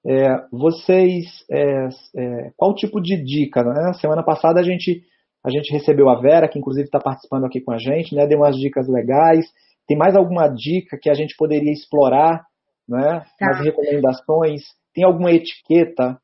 [0.06, 3.62] É, vocês, é, é, qual tipo de dica?
[3.62, 3.92] Né?
[3.94, 5.02] Semana passada a gente
[5.44, 8.26] A gente recebeu a Vera, que inclusive está participando aqui com a gente, né?
[8.26, 9.46] deu umas dicas legais.
[9.86, 12.44] Tem mais alguma dica que a gente poderia explorar
[12.88, 13.24] né?
[13.38, 13.46] Tá.
[13.46, 14.62] nas recomendações?
[14.94, 16.18] Tem alguma etiqueta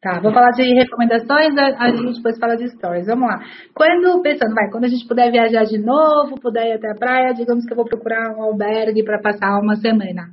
[0.00, 3.08] Tá, vou falar de recomendações, a, gente depois fala de stories.
[3.08, 3.40] Vamos lá.
[3.74, 7.34] Quando, pensando, vai, quando a gente puder viajar de novo, puder ir até a praia,
[7.34, 10.28] digamos que eu vou procurar um albergue para passar uma semana.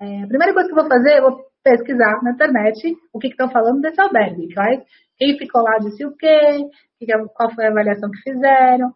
[0.00, 3.28] É, a primeira coisa que eu vou fazer, eu vou pesquisar na internet o que
[3.28, 4.52] estão falando desse albergue.
[4.54, 4.82] Quais,
[5.18, 6.60] quem ficou lá disse o quê,
[7.34, 8.92] qual foi a avaliação que fizeram.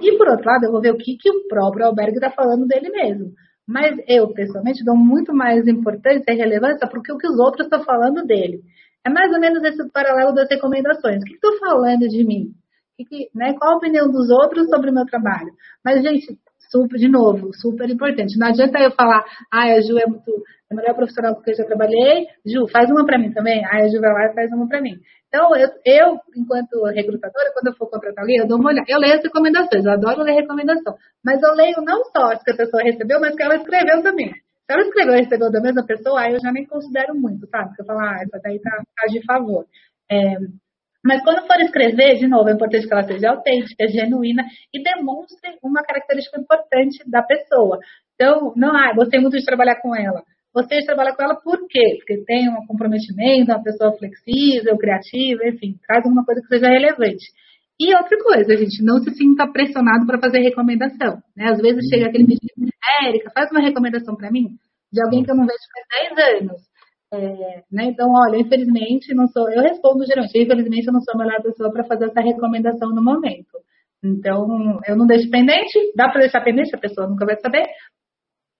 [0.00, 2.66] E, por outro lado, eu vou ver o que, que o próprio albergue está falando
[2.66, 3.32] dele mesmo.
[3.66, 7.82] Mas eu, pessoalmente, dou muito mais importância e relevância para o que os outros estão
[7.82, 8.62] falando dele.
[9.04, 11.20] É mais ou menos esse paralelo das recomendações.
[11.22, 12.52] O que estou falando de mim?
[12.96, 15.52] Que, né, qual a opinião dos outros sobre o meu trabalho?
[15.84, 16.38] Mas, gente,
[16.70, 18.38] super, de novo, super importante.
[18.38, 20.30] Não adianta eu falar, ah, a Ju é muito,
[20.70, 22.26] é a melhor profissional que eu já trabalhei.
[22.44, 23.64] Ju, faz uma para mim também.
[23.64, 24.98] Ah, a Ju vai lá e faz uma para mim.
[25.28, 28.86] Então, eu, eu, enquanto recrutadora, quando eu for contratar alguém, eu dou uma olhada.
[28.88, 30.94] Eu leio as recomendações, eu adoro ler recomendação.
[31.24, 34.32] Mas eu leio não só as que a pessoa recebeu, mas que ela escreveu também.
[34.32, 37.68] Se ela escreveu e recebeu da mesma pessoa, aí eu já nem considero muito, sabe?
[37.68, 39.66] Porque eu falo, ah, essa daí tá, tá de favor.
[40.10, 40.36] É,
[41.06, 44.44] mas quando for escrever, de novo, é importante que ela seja autêntica, genuína
[44.74, 47.78] e demonstre uma característica importante da pessoa.
[48.14, 50.22] Então, não, ah, gostei muito de trabalhar com ela.
[50.52, 51.96] Gostei de trabalhar com ela por quê?
[51.98, 57.26] Porque tem um comprometimento, uma pessoa flexível, criativa, enfim, traz alguma coisa que seja relevante.
[57.78, 61.22] E outra coisa, gente, não se sinta pressionado para fazer recomendação.
[61.36, 61.50] Né?
[61.50, 64.56] Às vezes chega aquele pedido, Érica, faz uma recomendação para mim
[64.92, 65.58] de alguém que eu não vejo
[65.92, 66.75] faz 10 anos.
[67.16, 67.84] É, né?
[67.84, 69.48] Então, olha, infelizmente, não sou.
[69.50, 73.02] Eu respondo geralmente, infelizmente, eu não sou a melhor pessoa para fazer essa recomendação no
[73.02, 73.58] momento.
[74.04, 77.64] Então, eu não deixo pendente, dá para deixar pendente, a pessoa nunca vai saber,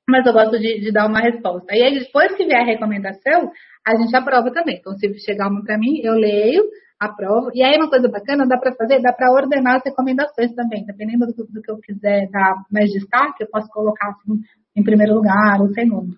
[0.08, 1.74] mas eu gosto de, de, dar uma resposta.
[1.74, 3.50] E aí, depois que vier a recomendação,
[3.86, 4.78] a gente aprova também.
[4.78, 6.62] Então, se chegar uma para mim, eu leio,
[6.98, 7.50] aprovo.
[7.54, 10.84] E aí, uma coisa bacana, dá para fazer, dá para ordenar as recomendações também.
[10.86, 14.40] Dependendo do, do, que eu quiser dar mais destaque, eu posso colocar assim,
[14.74, 16.16] em primeiro lugar ou segundo.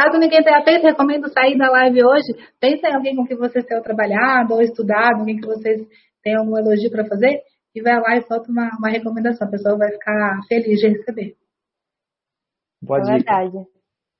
[0.00, 2.32] Caso ninguém tenha feito, recomendo sair da live hoje.
[2.58, 5.86] Pense em alguém com quem vocês tenham trabalhado ou estudado, alguém que vocês
[6.22, 7.42] tenham algum elogio para fazer,
[7.74, 9.46] e vai lá e solta uma, uma recomendação.
[9.46, 11.34] A pessoa vai ficar feliz de receber.
[12.82, 13.58] Boa é verdade.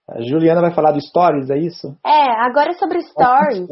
[0.06, 1.96] A Juliana vai falar do Stories, é isso?
[2.04, 3.66] É, agora sobre Stories.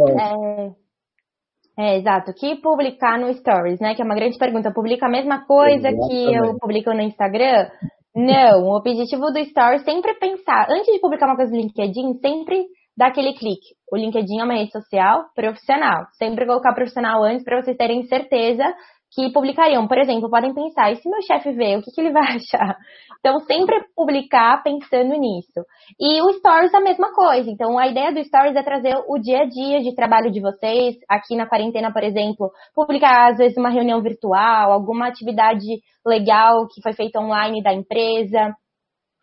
[1.77, 2.33] É, é, exato.
[2.33, 3.95] Que publicar no Stories, né?
[3.95, 4.73] Que é uma grande pergunta.
[4.73, 6.09] Publica a mesma coisa Exatamente.
[6.09, 7.69] que eu publico no Instagram?
[8.15, 12.19] Não, o objetivo do Stories sempre é pensar, antes de publicar uma coisa no LinkedIn,
[12.21, 13.77] sempre dar aquele clique.
[13.93, 16.07] O LinkedIn é uma rede social profissional.
[16.19, 18.65] Sempre colocar profissional antes para vocês terem certeza
[19.13, 19.87] que publicariam.
[19.87, 22.77] Por exemplo, podem pensar, e se meu chefe ver, o que, que ele vai achar?
[23.21, 25.65] Então, sempre publicar pensando nisso.
[25.99, 27.51] E o Stories a mesma coisa.
[27.51, 30.97] Então, a ideia do Stories é trazer o dia a dia de trabalho de vocês.
[31.09, 35.67] Aqui na quarentena, por exemplo, publicar às vezes uma reunião virtual, alguma atividade
[36.07, 38.55] legal que foi feita online da empresa.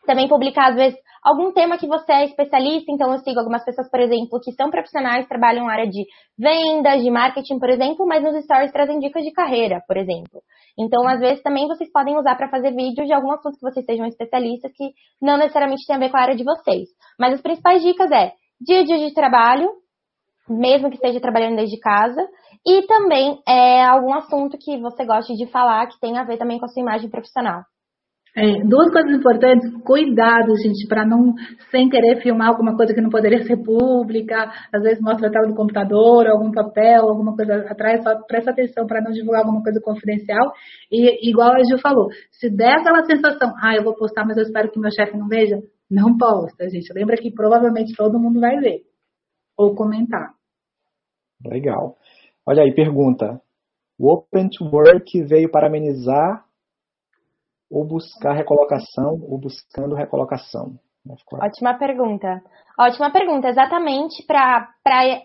[0.05, 3.89] Também publicar, às vezes, algum tema que você é especialista, então eu sigo algumas pessoas,
[3.89, 6.05] por exemplo, que são profissionais, trabalham na área de
[6.37, 10.41] vendas, de marketing, por exemplo, mas nos stories trazem dicas de carreira, por exemplo.
[10.77, 13.85] Então, às vezes, também vocês podem usar para fazer vídeos de algum assunto que vocês
[13.85, 16.89] sejam especialistas, que não necessariamente tem a ver com a área de vocês.
[17.19, 19.71] Mas as principais dicas é dia a dia de trabalho,
[20.47, 22.21] mesmo que esteja trabalhando desde casa,
[22.63, 26.59] e também é algum assunto que você goste de falar que tem a ver também
[26.59, 27.61] com a sua imagem profissional.
[28.37, 31.33] É, duas coisas importantes, cuidado, gente, para não,
[31.71, 35.47] sem querer, filmar alguma coisa que não poderia ser pública, às vezes mostra a tela
[35.47, 39.79] do computador, algum papel, alguma coisa atrás, só presta atenção para não divulgar alguma coisa
[39.81, 40.51] confidencial.
[40.91, 44.43] E igual a Gil falou, se der aquela sensação, ah, eu vou postar, mas eu
[44.43, 45.57] espero que meu chefe não veja,
[45.89, 46.91] não posta, gente.
[46.93, 48.81] Lembra que provavelmente todo mundo vai ver
[49.57, 50.33] ou comentar.
[51.45, 51.95] Legal.
[52.45, 53.41] Olha aí, pergunta.
[53.97, 56.43] O Open to Work veio para amenizar
[57.69, 60.79] ou buscar recolocação ou buscando recolocação?
[61.39, 62.41] Ótima pergunta.
[62.79, 64.67] Ótima pergunta, exatamente para,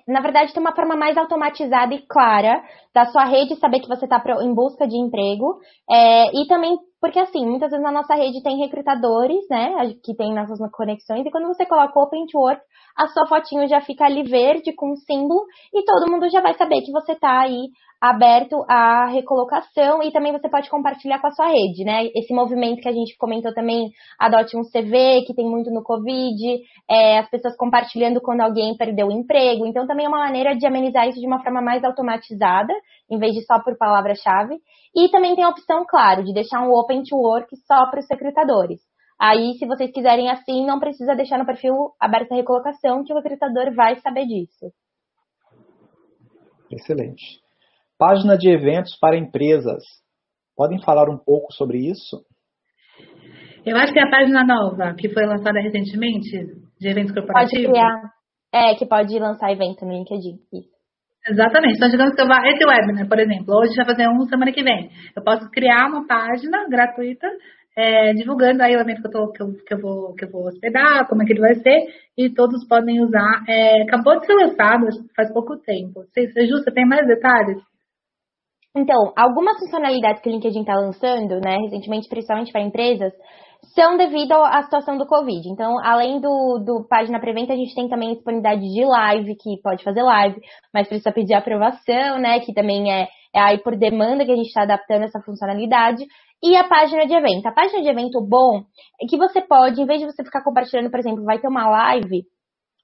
[0.07, 2.63] na verdade, ter uma forma mais automatizada e clara
[2.95, 5.59] da sua rede, saber que você está em busca de emprego,
[5.91, 10.35] é, e também porque, assim, muitas vezes na nossa rede tem recrutadores, né, que tem
[10.35, 12.61] nossas conexões, e quando você coloca Open to Work,
[12.97, 16.55] a sua fotinho já fica ali verde com um símbolo, e todo mundo já vai
[16.55, 17.69] saber que você está aí
[18.01, 22.07] aberto à recolocação e também você pode compartilhar com a sua rede, né?
[22.15, 26.63] Esse movimento que a gente comentou também, adote um CV, que tem muito no Covid,
[26.91, 29.67] é, as pessoas compartilhando quando alguém perdeu o emprego.
[29.67, 32.73] Então, também é uma maneira de amenizar isso de uma forma mais automatizada,
[33.11, 34.57] em vez de só por palavra-chave.
[34.97, 38.07] E também tem a opção, claro, de deixar um Open to Work só para os
[38.11, 38.81] recrutadores.
[39.21, 43.17] Aí, se vocês quiserem assim, não precisa deixar no perfil aberto a recolocação, que o
[43.17, 44.73] recrutador vai saber disso.
[46.71, 47.41] Excelente.
[47.99, 49.83] Página de eventos para empresas.
[50.57, 52.25] Podem falar um pouco sobre isso?
[53.67, 56.31] Eu acho que é a página nova, que foi lançada recentemente,
[56.81, 57.67] de eventos corporativos.
[57.67, 58.13] Pode criar.
[58.53, 60.39] É, que pode lançar evento no LinkedIn.
[60.53, 60.81] Isso.
[61.29, 61.77] Exatamente.
[61.77, 64.63] Então, digamos que eu vá, esse webinar, por exemplo, hoje vai fazer um semana que
[64.63, 64.91] vem.
[65.15, 67.29] Eu posso criar uma página gratuita,
[67.77, 70.31] é, divulgando aí o evento que eu, tô, que, eu, que, eu vou, que eu
[70.31, 73.45] vou hospedar, como é que ele vai ser, e todos podem usar.
[73.49, 76.05] É, acabou de ser lançado faz pouco tempo.
[76.13, 77.59] Se, se justa, tem mais detalhes?
[78.77, 83.13] Então, algumas funcionalidades que o LinkedIn está lançando, né, recentemente, principalmente para empresas,
[83.75, 85.49] são devido à situação do Covid.
[85.49, 89.61] Então, além do, do página preventa, a gente tem também a disponibilidade de live, que
[89.63, 90.41] pode fazer live,
[90.73, 92.41] mas precisa pedir aprovação, né?
[92.41, 96.05] Que também é, é aí por demanda que a gente está adaptando essa funcionalidade.
[96.43, 97.47] E a página de evento.
[97.47, 98.63] A página de evento bom
[99.01, 101.69] é que você pode, em vez de você ficar compartilhando, por exemplo, vai ter uma
[101.69, 102.25] live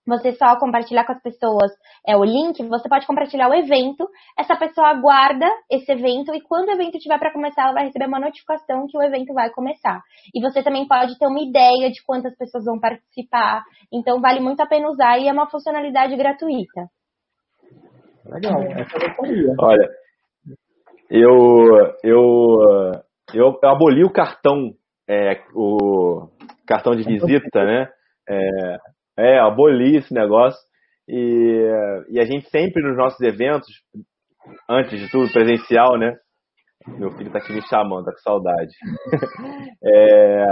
[0.07, 1.72] você só compartilhar com as pessoas
[2.07, 6.68] é, o link, você pode compartilhar o evento, essa pessoa aguarda esse evento e quando
[6.68, 10.01] o evento estiver para começar, ela vai receber uma notificação que o evento vai começar.
[10.32, 14.61] E você também pode ter uma ideia de quantas pessoas vão participar, então vale muito
[14.61, 16.86] a pena usar e é uma funcionalidade gratuita.
[18.26, 19.88] Legal, essa eu Olha,
[21.11, 22.93] eu, eu,
[23.35, 24.73] eu, eu aboli o cartão,
[25.09, 26.29] é, o
[26.67, 27.89] cartão de visita, né?
[28.29, 28.79] É,
[29.19, 30.59] é, aboli esse negócio.
[31.09, 33.69] E, e a gente sempre nos nossos eventos,
[34.69, 36.17] antes de tudo presencial, né?
[36.89, 38.73] Meu filho tá aqui me chamando, tá com saudade.
[39.85, 40.47] é,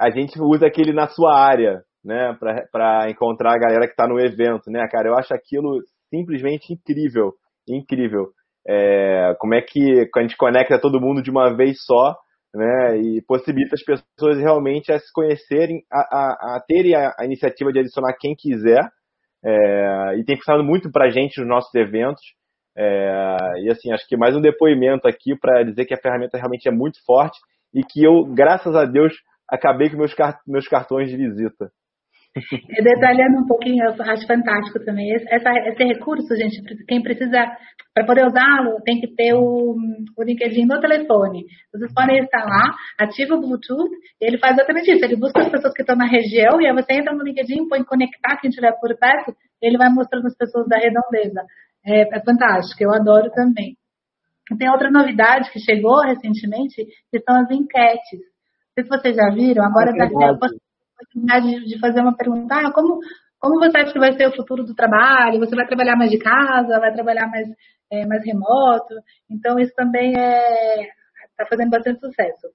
[0.00, 2.36] a gente usa aquele na sua área, né?
[2.70, 5.08] Para encontrar a galera que tá no evento, né, cara?
[5.08, 7.32] Eu acho aquilo simplesmente incrível,
[7.68, 8.32] incrível.
[8.66, 12.16] É, como é que a gente conecta todo mundo de uma vez só
[12.54, 17.24] né, e possibilita as pessoas realmente a se conhecerem, a, a, a terem a, a,
[17.24, 18.88] iniciativa de adicionar quem quiser,
[19.44, 22.22] é, e tem funcionado muito para a gente nos nossos eventos,
[22.76, 26.68] é, e assim, acho que mais um depoimento aqui para dizer que a ferramenta realmente
[26.68, 27.38] é muito forte
[27.74, 29.14] e que eu, graças a Deus,
[29.48, 30.14] acabei com meus,
[30.46, 31.70] meus cartões de visita.
[32.34, 35.12] Detalhando um pouquinho, eu acho fantástico também.
[35.12, 37.44] Esse, esse recurso, gente, quem precisa,
[37.94, 39.76] para poder usá-lo, tem que ter o,
[40.16, 41.44] o LinkedIn no telefone.
[41.72, 45.04] Vocês podem instalar, ativa o Bluetooth, e ele faz exatamente isso.
[45.04, 47.84] Ele busca as pessoas que estão na região, e aí você entra no LinkedIn, põe
[47.84, 51.44] conectar quem estiver por perto, e ele vai mostrando as pessoas da redondeza.
[51.84, 53.76] É, é fantástico, eu adoro também.
[54.58, 58.20] Tem outra novidade que chegou recentemente, que são as enquetes.
[58.20, 60.08] Não sei se vocês já viram, agora está é
[61.02, 62.98] oportunidade de fazer uma pergunta, ah, como,
[63.38, 65.40] como você acha que vai ser o futuro do trabalho?
[65.40, 67.48] Você vai trabalhar mais de casa, vai trabalhar mais,
[67.90, 68.94] é, mais remoto?
[69.30, 72.48] Então, isso também está fazendo bastante sucesso.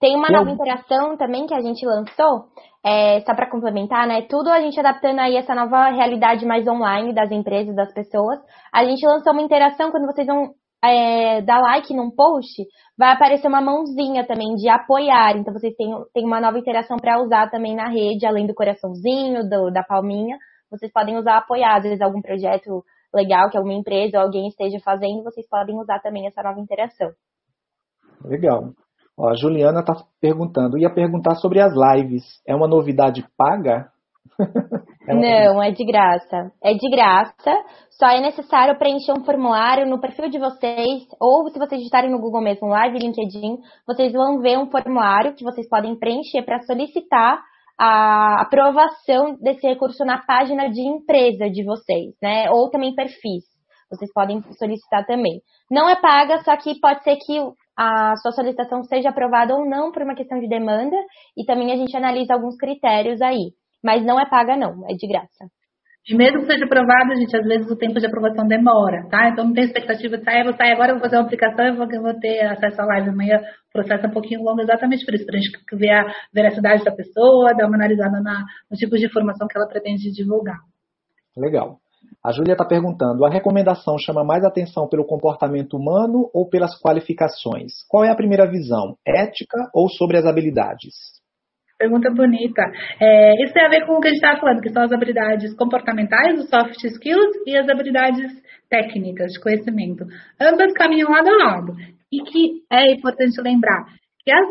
[0.00, 2.46] Tem uma nova interação também que a gente lançou,
[2.82, 4.22] é, só para complementar, né?
[4.22, 8.40] Tudo a gente adaptando aí essa nova realidade mais online das empresas, das pessoas.
[8.72, 12.62] A gente lançou uma interação quando vocês vão é, dar like num post,
[12.96, 15.36] vai aparecer uma mãozinha também de apoiar.
[15.36, 19.48] Então vocês têm, têm uma nova interação para usar também na rede, além do coraçãozinho,
[19.48, 20.36] do, da palminha.
[20.70, 24.78] Vocês podem usar apoiar, às vezes algum projeto legal que alguma empresa ou alguém esteja
[24.84, 27.10] fazendo, vocês podem usar também essa nova interação.
[28.24, 28.70] Legal.
[29.18, 32.22] Ó, a Juliana está perguntando, ia perguntar sobre as lives.
[32.46, 33.90] É uma novidade paga?
[35.10, 36.52] É Não, é de graça.
[36.62, 37.52] É de graça.
[37.90, 42.20] Só é necessário preencher um formulário no perfil de vocês, ou se vocês digitarem no
[42.20, 47.42] Google mesmo, Live LinkedIn, vocês vão ver um formulário que vocês podem preencher para solicitar
[47.78, 52.50] a aprovação desse recurso na página de empresa de vocês, né?
[52.50, 53.44] Ou também perfis.
[53.90, 55.40] Vocês podem solicitar também.
[55.70, 57.38] Não é paga, só que pode ser que
[57.76, 60.96] a sua solicitação seja aprovada ou não por uma questão de demanda,
[61.36, 63.52] e também a gente analisa alguns critérios aí.
[63.82, 65.46] Mas não é paga, não, é de graça.
[66.08, 69.28] E mesmo que seja aprovado, gente, às vezes o tempo de aprovação demora, tá?
[69.28, 71.86] Então não tem expectativa de sair, vou sair agora, vou fazer uma aplicação e vou,
[71.86, 73.38] vou ter acesso à live amanhã.
[73.38, 76.84] O processo é um pouquinho longo exatamente por isso, para a gente ver a veracidade
[76.84, 80.58] da pessoa, dar uma analisada na, no tipo de informação que ela pretende divulgar.
[81.36, 81.78] Legal.
[82.24, 87.84] A Júlia está perguntando: a recomendação chama mais atenção pelo comportamento humano ou pelas qualificações?
[87.88, 88.96] Qual é a primeira visão?
[89.06, 91.19] Ética ou sobre as habilidades?
[91.80, 92.60] Pergunta bonita.
[93.00, 94.92] É, isso tem a ver com o que a gente estava falando, que são as
[94.92, 98.30] habilidades comportamentais, os soft skills, e as habilidades
[98.68, 100.04] técnicas de conhecimento.
[100.38, 101.72] Ambas caminham lado a lado.
[102.12, 103.86] E que é importante lembrar
[104.22, 104.46] que as,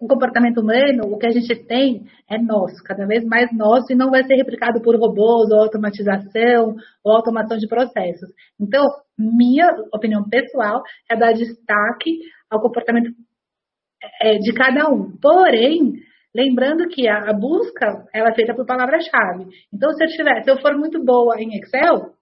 [0.00, 3.96] o comportamento humano, o que a gente tem, é nosso, cada vez mais nosso, e
[3.96, 8.30] não vai ser replicado por robôs, ou automatização, ou automação de processos.
[8.60, 8.86] Então,
[9.18, 13.10] minha opinião pessoal é dar destaque ao comportamento
[14.20, 15.10] é, de cada um.
[15.20, 15.94] Porém,
[16.34, 19.46] Lembrando que a, a busca ela é feita por palavra-chave.
[19.72, 22.14] Então, se eu, tiver, se eu for muito boa em Excel,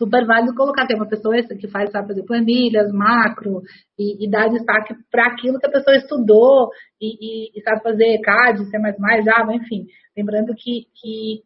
[0.00, 3.60] super válido colocar é uma pessoa que faz, sabe, fazer planilhas, macro,
[3.98, 6.70] e, e dar destaque para aquilo que a pessoa estudou
[7.00, 8.78] e, e, e, sabe fazer CAD, C++,
[9.22, 9.86] Java, enfim.
[10.16, 11.42] Lembrando que, que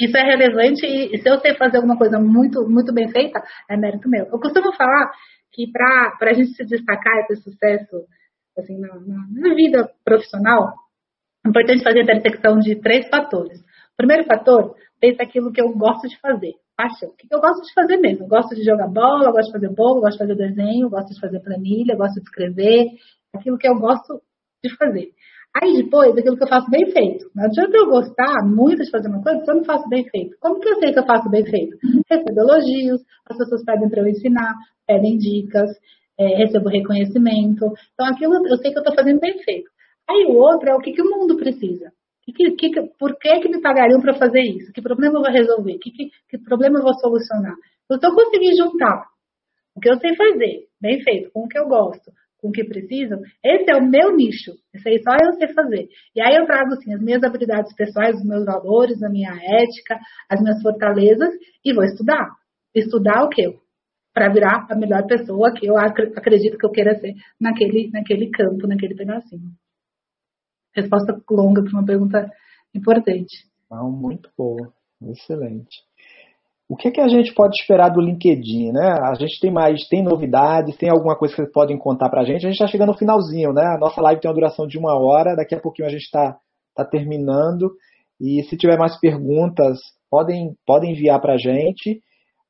[0.00, 3.76] isso é relevante e, se eu sei fazer alguma coisa muito, muito bem feita, é
[3.76, 4.26] mérito meu.
[4.26, 5.10] Eu costumo falar
[5.52, 8.06] que para a gente se destacar e ter sucesso
[8.56, 8.88] assim, na,
[9.30, 10.72] na vida profissional,
[11.48, 13.58] importante fazer a intersecção de três fatores.
[13.60, 17.08] O primeiro fator, pensa aquilo que eu gosto de fazer paixão.
[17.08, 18.24] O que eu gosto de fazer mesmo?
[18.24, 21.20] Eu gosto de jogar bola, gosto de fazer bolo, gosto de fazer desenho, gosto de
[21.20, 22.86] fazer planilha, gosto de escrever,
[23.34, 24.22] aquilo que eu gosto
[24.62, 25.08] de fazer.
[25.60, 27.28] Aí depois, aquilo que eu faço bem feito.
[27.34, 30.36] Não adianta eu gostar muito de fazer uma coisa se eu não faço bem feito.
[30.40, 31.76] Como que eu sei que eu faço bem feito?
[32.08, 34.54] Recebo elogios, as pessoas pedem para eu ensinar,
[34.86, 35.70] pedem dicas,
[36.18, 37.72] é, recebo reconhecimento.
[37.94, 39.68] Então aquilo eu sei que eu estou fazendo bem feito.
[40.08, 41.92] Aí o outro é o que, que o mundo precisa.
[42.24, 44.72] Que, que, por que, que me pagariam para fazer isso?
[44.72, 45.78] Que problema eu vou resolver?
[45.78, 47.54] Que, que, que problema eu vou solucionar?
[47.90, 49.06] Eu conseguir juntar
[49.74, 52.64] o que eu sei fazer, bem feito, com o que eu gosto, com o que
[52.64, 54.52] precisam, esse é o meu nicho.
[54.74, 55.88] Esse aí só eu sei fazer.
[56.14, 59.98] E aí eu trago, assim, as minhas habilidades pessoais, os meus valores, a minha ética,
[60.28, 61.32] as minhas fortalezas
[61.64, 62.28] e vou estudar.
[62.74, 63.56] Estudar o quê?
[64.12, 68.66] Para virar a melhor pessoa que eu acredito que eu queira ser naquele, naquele campo,
[68.66, 69.50] naquele pedacinho.
[70.80, 72.30] Resposta longa para uma pergunta
[72.74, 73.46] importante.
[73.70, 74.72] Não, muito boa,
[75.02, 75.88] excelente.
[76.68, 78.94] O que, é que a gente pode esperar do LinkedIn, né?
[79.02, 82.24] A gente tem mais, tem novidades, tem alguma coisa que vocês podem contar para a
[82.24, 82.44] gente?
[82.44, 83.64] A gente está chegando no finalzinho, né?
[83.64, 86.36] A nossa live tem uma duração de uma hora, daqui a pouquinho a gente está
[86.74, 87.72] tá terminando.
[88.20, 89.78] E se tiver mais perguntas,
[90.10, 92.02] podem, podem enviar para a gente.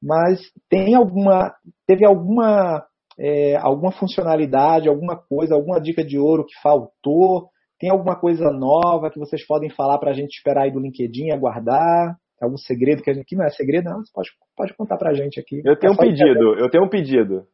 [0.02, 1.54] Mas tem alguma,
[1.86, 2.84] teve alguma,
[3.18, 7.50] é, alguma funcionalidade, alguma coisa, alguma dica de ouro que faltou?
[7.78, 11.30] Tem alguma coisa nova que vocês podem falar para a gente esperar aí do LinkedIn,
[11.30, 12.16] aguardar?
[12.40, 13.98] Algum segredo que a gente aqui não é segredo, não?
[13.98, 15.60] Você pode, pode contar para a gente aqui.
[15.64, 17.44] Eu tenho um pedido, eu tenho um pedido.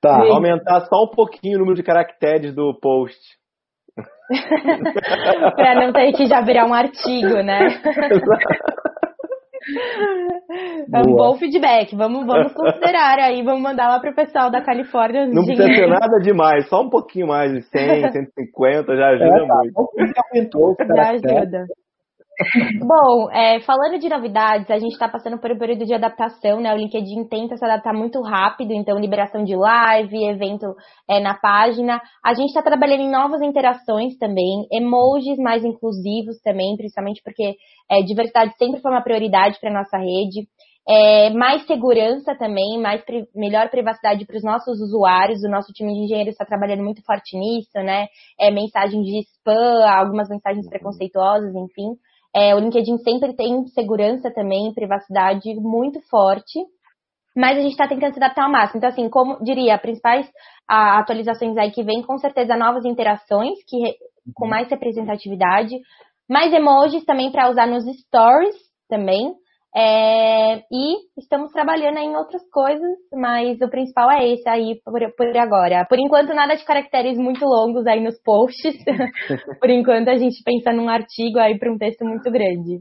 [0.00, 0.16] Tá.
[0.16, 3.18] Aumentar só um pouquinho o número de caracteres do post.
[5.56, 7.68] para não ter que já virar um artigo, né?
[10.92, 11.94] É um bom feedback.
[11.96, 15.26] Vamos, vamos considerar aí, vamos mandar lá pro pessoal da Califórnia.
[15.26, 19.46] Não precisa ser nada demais, só um pouquinho mais de 100, 150 já ajuda é,
[19.46, 20.76] tá, muito.
[20.94, 21.66] Já ajuda.
[22.80, 26.72] Bom, é, falando de novidades, a gente está passando por um período de adaptação, né?
[26.74, 30.74] O LinkedIn tenta se adaptar muito rápido, então liberação de live, evento
[31.08, 32.00] é, na página.
[32.24, 37.54] A gente está trabalhando em novas interações também, emojis mais inclusivos também, principalmente porque
[37.90, 40.48] é, diversidade sempre foi uma prioridade para nossa rede.
[40.86, 43.02] É, mais segurança também, mais
[43.34, 45.42] melhor privacidade para os nossos usuários.
[45.42, 48.06] O nosso time de engenheiros está trabalhando muito forte nisso, né?
[48.38, 51.94] É, mensagem de spam, algumas mensagens preconceituosas, enfim.
[52.34, 56.58] É, o LinkedIn sempre tem segurança também, privacidade muito forte,
[57.36, 58.78] mas a gente está tentando se adaptar ao máximo.
[58.78, 60.28] Então, assim, como diria, principais
[60.68, 63.94] atualizações aí que vem, com certeza, novas interações, que
[64.34, 65.76] com mais representatividade,
[66.28, 68.56] mais emojis também para usar nos stories
[68.88, 69.34] também.
[69.76, 75.36] É, e estamos trabalhando em outras coisas, mas o principal é esse aí por, por,
[75.36, 75.84] agora.
[75.88, 78.76] Por enquanto, nada de caracteres muito longos aí nos posts.
[79.60, 82.80] por enquanto, a gente pensa num artigo aí para um texto muito grande.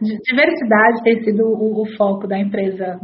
[0.00, 2.98] Diversidade tem sido o, o foco da empresa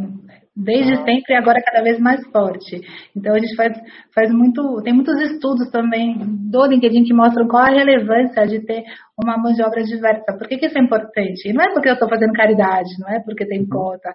[0.56, 2.80] desde sempre e agora cada vez mais forte.
[3.16, 3.72] Então a gente faz,
[4.14, 6.16] faz muito, tem muitos estudos também
[6.50, 8.84] do LinkedIn que mostram qual a relevância de ter
[9.20, 10.36] uma mão de obra diversa.
[10.38, 11.48] Por que, que isso é importante?
[11.48, 13.68] E não é porque eu estou fazendo caridade, não é porque tem uhum.
[13.68, 14.14] cota,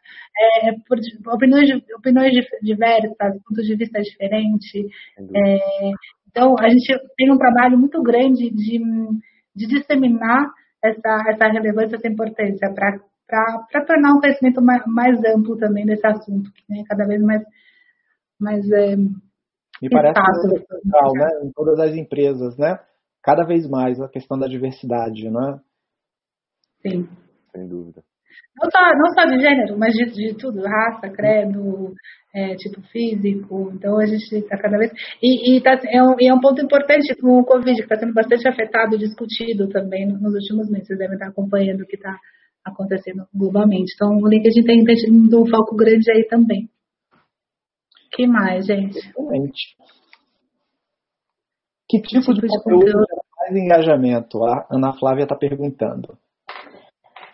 [0.65, 0.97] é por
[1.33, 4.71] opiniões, opiniões diversas, pontos de vista diferentes.
[5.35, 5.91] É,
[6.29, 8.79] então a gente tem um trabalho muito grande de,
[9.55, 10.47] de disseminar
[10.83, 12.97] essa, essa relevância, essa importância para
[13.29, 17.43] para tornar um conhecimento mais, mais, amplo também desse assunto, que é cada vez mais,
[18.39, 20.19] mais é, Me parece
[20.49, 22.79] central, né, em todas as empresas, né?
[23.23, 25.59] Cada vez mais a questão da diversidade, né?
[26.81, 27.07] Sim.
[27.51, 28.01] Sem dúvida.
[28.61, 31.93] Não só, não só de gênero, mas de, de tudo, raça, credo,
[32.33, 33.71] é, tipo físico.
[33.73, 34.91] Então a gente está cada vez.
[35.21, 37.97] E, e, tá, é, um, e é um ponto importante com o Covid, que está
[37.97, 40.87] sendo bastante afetado e discutido também nos últimos meses.
[40.87, 42.17] Vocês devem estar acompanhando o que está
[42.69, 43.93] acontecendo globalmente.
[43.95, 46.69] Então, o LinkedIn tem, tem um foco grande aí também.
[48.13, 48.97] que mais, gente?
[48.97, 49.75] Excelente.
[51.89, 53.07] Que tipo, de, tipo de conteúdo, conteúdo
[53.39, 54.43] mais engajamento?
[54.43, 56.17] A Ana Flávia está perguntando.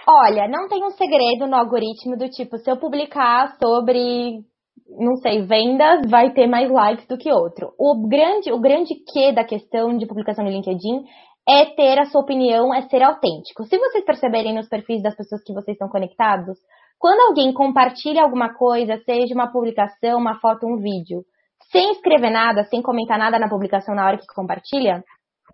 [0.07, 4.39] Olha, não tem um segredo no algoritmo do tipo, se eu publicar sobre,
[4.87, 7.73] não sei, vendas, vai ter mais likes do que outro.
[7.77, 11.03] O grande, o grande que da questão de publicação no LinkedIn
[11.47, 13.63] é ter a sua opinião, é ser autêntico.
[13.65, 16.57] Se vocês perceberem nos perfis das pessoas que vocês estão conectados,
[16.99, 21.23] quando alguém compartilha alguma coisa, seja uma publicação, uma foto, um vídeo,
[21.71, 25.03] sem escrever nada, sem comentar nada na publicação na hora que compartilha,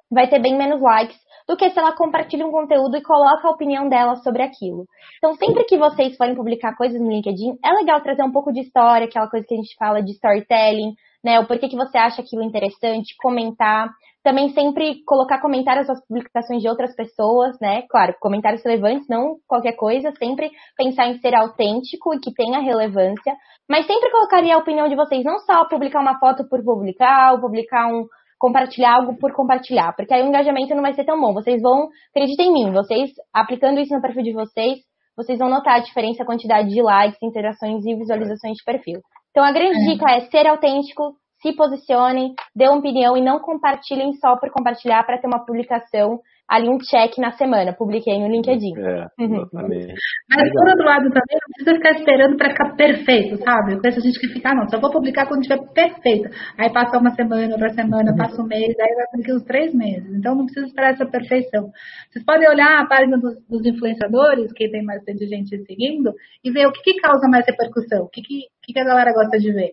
[0.10, 3.52] vai ter bem menos likes do que se ela compartilha um conteúdo e coloca a
[3.52, 4.86] opinião dela sobre aquilo.
[5.18, 8.62] Então, sempre que vocês forem publicar coisas no LinkedIn, é legal trazer um pouco de
[8.62, 11.40] história, aquela coisa que a gente fala de storytelling, né?
[11.40, 13.90] O porquê que você acha aquilo interessante, comentar.
[14.24, 17.84] Também sempre colocar comentários nas publicações de outras pessoas, né?
[17.90, 23.36] Claro, comentários relevantes, não qualquer coisa, sempre pensar em ser autêntico e que tenha relevância,
[23.68, 27.42] mas sempre colocaria a opinião de vocês, não só publicar uma foto por publicar, ou
[27.42, 28.06] publicar um,
[28.38, 31.34] compartilhar algo por compartilhar, porque aí o engajamento não vai ser tão bom.
[31.34, 34.80] Vocês vão, acreditem em mim, vocês aplicando isso no perfil de vocês,
[35.16, 39.00] vocês vão notar a diferença, a quantidade de likes, interações e visualizações de perfil.
[39.30, 39.92] Então a grande é.
[39.92, 45.04] dica é ser autêntico, se posicionem, dê uma opinião e não compartilhem só por compartilhar
[45.04, 46.20] para ter uma publicação
[46.52, 48.74] ali um check na semana, publiquei no LinkedIn.
[48.78, 49.42] É, uhum.
[49.42, 49.94] exatamente.
[50.30, 53.74] Mas por outro lado também, não precisa ficar esperando para ficar perfeito, sabe?
[53.74, 56.30] Eu conheço gente que fica, ah, não, só vou publicar quando estiver perfeito.
[56.58, 60.14] Aí passa uma semana, outra semana, passa um mês, aí vai publicar uns três meses.
[60.14, 61.72] Então não precisa esperar essa perfeição.
[62.12, 66.12] Vocês podem olhar a página dos, dos influenciadores, que tem mais de gente seguindo,
[66.44, 69.38] e ver o que, que causa mais repercussão, o que, que, que a galera gosta
[69.40, 69.72] de ver.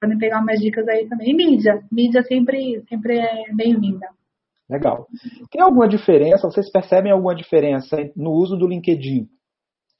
[0.00, 1.30] Podem pegar umas dicas aí também.
[1.30, 1.82] E mídia.
[1.90, 4.06] Mídia sempre, sempre é bem-vinda.
[4.68, 5.06] Legal.
[5.50, 9.28] Tem alguma diferença, vocês percebem alguma diferença no uso do LinkedIn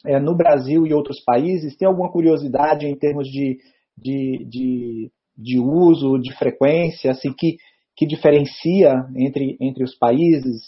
[0.05, 1.77] é, no Brasil e outros países?
[1.77, 3.59] Tem alguma curiosidade em termos de,
[3.97, 7.57] de, de, de uso, de frequência, assim, que,
[7.97, 10.63] que diferencia entre, entre os países?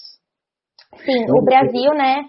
[1.04, 2.28] Sim, então, o Brasil, né?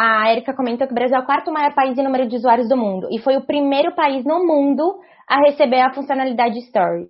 [0.00, 2.68] A Erika comentou que o Brasil é o quarto maior país em número de usuários
[2.68, 4.96] do mundo e foi o primeiro país no mundo
[5.28, 7.08] a receber a funcionalidade Stories.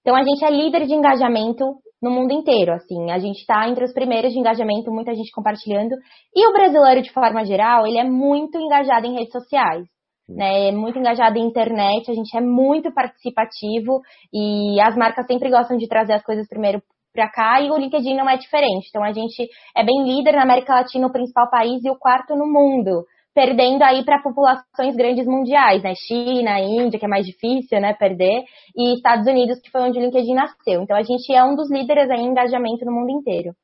[0.00, 1.64] Então a gente é líder de engajamento
[2.00, 3.10] no mundo inteiro, assim.
[3.10, 5.96] A gente está entre os primeiros de engajamento, muita gente compartilhando.
[6.32, 9.84] E o brasileiro, de forma geral, ele é muito engajado em redes sociais.
[10.28, 14.00] Né, é muito engajado em internet, a gente é muito participativo
[14.32, 16.80] e as marcas sempre gostam de trazer as coisas primeiro
[17.12, 18.88] para cá e o LinkedIn não é diferente.
[18.88, 22.34] Então a gente é bem líder na América Latina, o principal país e o quarto
[22.34, 23.04] no mundo
[23.34, 25.94] perdendo aí para populações grandes mundiais, né?
[25.94, 28.42] China, Índia, que é mais difícil, né, perder,
[28.76, 30.82] e Estados Unidos, que foi onde o LinkedIn nasceu.
[30.82, 33.54] Então a gente é um dos líderes aí em engajamento no mundo inteiro.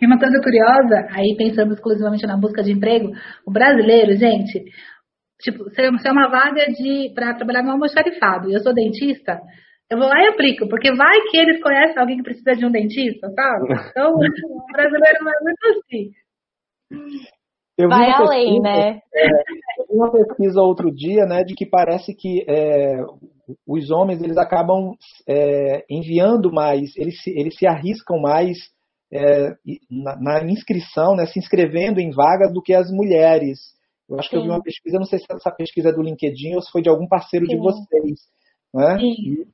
[0.00, 3.10] E uma coisa curiosa, aí pensando exclusivamente na busca de emprego,
[3.44, 4.62] o brasileiro, gente,
[5.40, 9.40] tipo, se é uma vaga de para trabalhar no almoxarifado eu sou dentista,
[9.90, 12.70] eu vou lá e aplico, porque vai que eles conhecem alguém que precisa de um
[12.70, 13.68] dentista, sabe?
[13.90, 16.10] Então, o brasileiro não é muito assim.
[17.78, 19.00] Eu Vai além, né?
[19.14, 19.26] É,
[19.78, 22.96] eu vi uma pesquisa outro dia, né, de que parece que é,
[23.66, 24.94] os homens eles acabam
[25.28, 28.58] é, enviando mais, eles se, eles se arriscam mais
[29.12, 29.54] é,
[29.88, 33.58] na, na, inscrição, né, se inscrevendo em vagas do que as mulheres.
[34.08, 34.30] Eu acho Sim.
[34.30, 36.72] que eu vi uma pesquisa, não sei se essa pesquisa é do LinkedIn ou se
[36.72, 37.54] foi de algum parceiro Sim.
[37.54, 38.18] de vocês.
[38.74, 38.98] Né?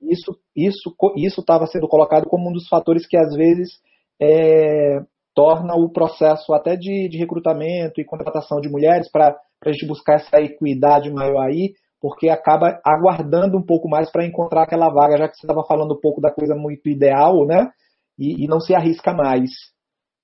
[0.02, 3.80] Isso isso isso estava sendo colocado como um dos fatores que às vezes
[4.20, 5.00] é,
[5.34, 10.14] torna o processo até de, de recrutamento e contratação de mulheres para a gente buscar
[10.14, 15.28] essa equidade maior aí, porque acaba aguardando um pouco mais para encontrar aquela vaga, já
[15.28, 17.70] que você estava falando um pouco da coisa muito ideal, né?
[18.18, 19.50] E, e não se arrisca mais.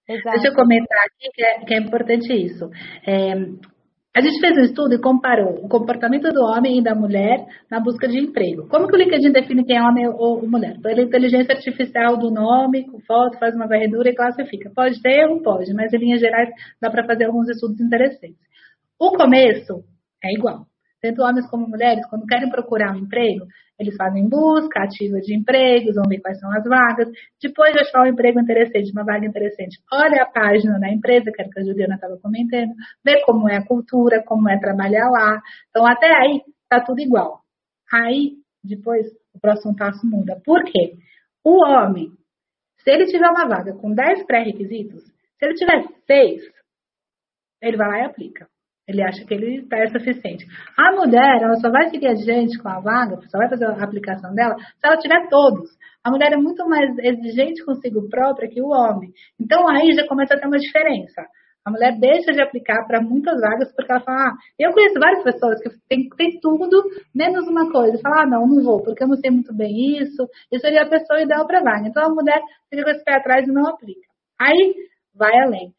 [0.09, 0.31] Exato.
[0.31, 2.69] Deixa eu comentar aqui que é, que é importante isso.
[3.07, 3.35] É,
[4.15, 7.79] a gente fez um estudo e comparou o comportamento do homem e da mulher na
[7.79, 8.67] busca de emprego.
[8.69, 10.81] Como que o LinkedIn define quem é homem ou mulher?
[10.83, 14.71] Pela inteligência artificial do nome, com foto, faz uma varredura e classifica.
[14.75, 15.41] Pode ter erro?
[15.43, 16.49] Pode, mas em linhas gerais
[16.81, 18.39] dá para fazer alguns estudos interessantes.
[18.99, 19.85] O começo
[20.25, 20.70] é igual
[21.01, 23.47] tanto homens como mulheres, quando querem procurar um emprego,
[23.79, 27.09] eles fazem busca ativa de empregos, vão ver quais são as vagas.
[27.43, 31.41] Depois de achar um emprego interessante, uma vaga interessante, olha a página da empresa, que
[31.41, 35.41] era que a Juliana estava comentando, vê como é a cultura, como é trabalhar lá.
[35.71, 37.41] Então, até aí, tá tudo igual.
[37.91, 40.39] Aí, depois, o próximo passo muda.
[40.45, 40.99] Por quê?
[41.43, 42.11] O homem,
[42.85, 46.43] se ele tiver uma vaga com 10 pré-requisitos, se ele tiver 6,
[47.63, 48.47] ele vai lá e aplica.
[48.91, 50.45] Ele acha que ele está suficiente.
[50.77, 54.35] A mulher, ela só vai seguir adiante com a vaga, só vai fazer a aplicação
[54.35, 55.71] dela, se ela tiver todos.
[56.03, 59.13] A mulher é muito mais exigente consigo própria que o homem.
[59.39, 61.23] Então aí já começa a ter uma diferença.
[61.65, 65.23] A mulher deixa de aplicar para muitas vagas porque ela fala, ah, eu conheço várias
[65.23, 66.83] pessoas que tem, tem tudo,
[67.15, 68.01] menos uma coisa.
[68.03, 70.27] Fala, ah, não, não vou, porque eu não sei muito bem isso.
[70.51, 71.87] Isso seria a pessoa ideal para vaga.
[71.87, 74.09] Então a mulher fica com esse pé atrás e não aplica.
[74.41, 74.75] Aí
[75.15, 75.73] vai além.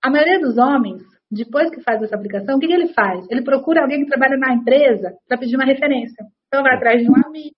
[0.00, 3.26] A maioria dos homens depois que faz essa aplicação, o que, que ele faz?
[3.30, 6.24] Ele procura alguém que trabalha na empresa para pedir uma referência.
[6.46, 7.54] Então, vai atrás de um amigo,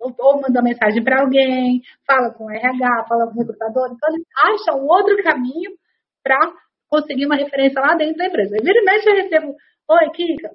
[0.00, 3.90] ou, ou manda uma mensagem para alguém, fala com o RH, fala com o recrutador.
[3.92, 5.70] Então, ele acha um outro caminho
[6.22, 6.38] para
[6.88, 8.56] conseguir uma referência lá dentro da empresa.
[8.62, 9.54] Vira e mexe, eu recebo
[9.90, 10.50] Oi, Kika.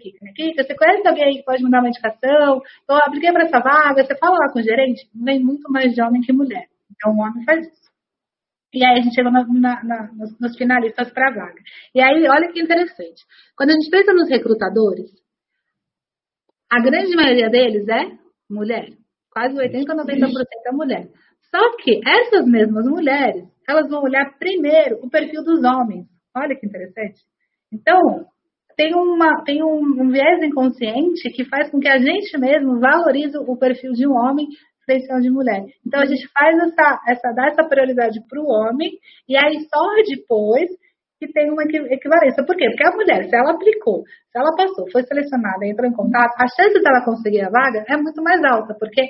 [0.00, 0.32] Kika, né?
[0.36, 2.62] Kika, você conhece alguém que pode me dar uma indicação?
[2.88, 5.08] Eu apliquei para essa vaga, você fala lá com o gerente?
[5.12, 6.68] Vem muito mais de homem que mulher.
[6.90, 7.89] Então, o homem faz isso.
[8.72, 11.60] E aí a gente chega na, na, na, nos, nos, finalistas para a vaga.
[11.94, 13.24] E aí, olha que interessante.
[13.56, 15.10] Quando a gente pensa nos recrutadores,
[16.70, 18.16] a grande maioria deles é
[18.48, 18.90] mulher.
[19.32, 21.08] Quase 80 ou 90% é mulher.
[21.50, 26.06] Só que essas mesmas mulheres, elas vão olhar primeiro o perfil dos homens.
[26.36, 27.20] Olha que interessante.
[27.72, 28.26] Então,
[28.76, 33.36] tem, uma, tem um, um viés inconsciente que faz com que a gente mesmo valorize
[33.36, 34.46] o perfil de um homem
[35.10, 35.64] ao de mulher.
[35.86, 38.90] Então, a gente faz essa, essa dá essa prioridade para o homem
[39.28, 40.70] e aí só depois
[41.20, 42.44] que tem uma equivalência.
[42.44, 42.64] Por quê?
[42.70, 46.48] Porque a mulher, se ela aplicou, se ela passou, foi selecionada, entrou em contato, a
[46.48, 49.02] chance dela conseguir a vaga é muito mais alta, porque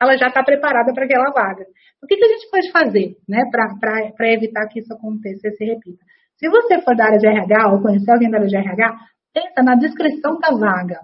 [0.00, 1.64] ela já está preparada para aquela vaga.
[2.02, 5.64] O que, que, a gente pode fazer né, para evitar que isso aconteça e se
[5.64, 6.04] repita?
[6.36, 8.96] Se você for da área de RH ou conhecer alguém da área de RH,
[9.32, 11.00] pensa na descrição da vaga.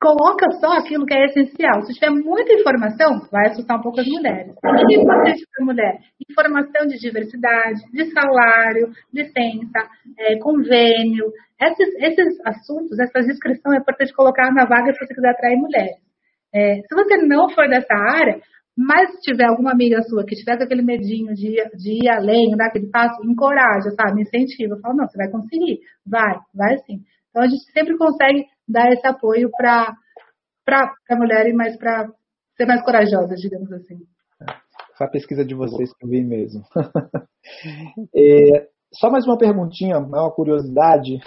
[0.00, 1.82] Coloca só aquilo que é essencial.
[1.82, 4.54] Se tiver muita informação, vai assustar um pouco as mulheres.
[4.64, 5.98] O que é importante para a mulher?
[6.30, 11.26] Informação de diversidade, de salário, licença, é, convênio.
[11.60, 15.96] Esses, esses assuntos, essa descrição é importante colocar na vaga se você quiser atrair mulheres.
[16.54, 18.40] É, se você não for dessa área,
[18.76, 22.88] mas tiver alguma amiga sua que tiver aquele medinho de, de ir além, dar aquele
[22.88, 24.22] passo, encoraja, sabe?
[24.22, 24.78] Incentiva.
[24.80, 25.80] Fala, não, você vai conseguir.
[26.06, 27.02] Vai, vai sim.
[27.30, 29.96] Então a gente sempre consegue dar esse apoio para
[31.10, 32.08] a mulher mais para
[32.56, 33.98] ser mais corajosa, digamos assim.
[34.96, 36.62] Foi a pesquisa de vocês que eu vi mesmo.
[38.14, 41.18] é, só mais uma perguntinha, uma curiosidade.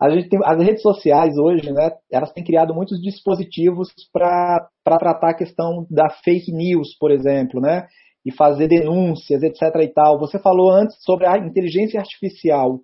[0.00, 5.30] A gente tem, as redes sociais hoje, né, elas têm criado muitos dispositivos para tratar
[5.30, 7.86] a questão da fake news, por exemplo, né,
[8.24, 9.62] e fazer denúncias, etc.
[9.82, 10.18] e tal.
[10.18, 12.80] Você falou antes sobre a inteligência artificial.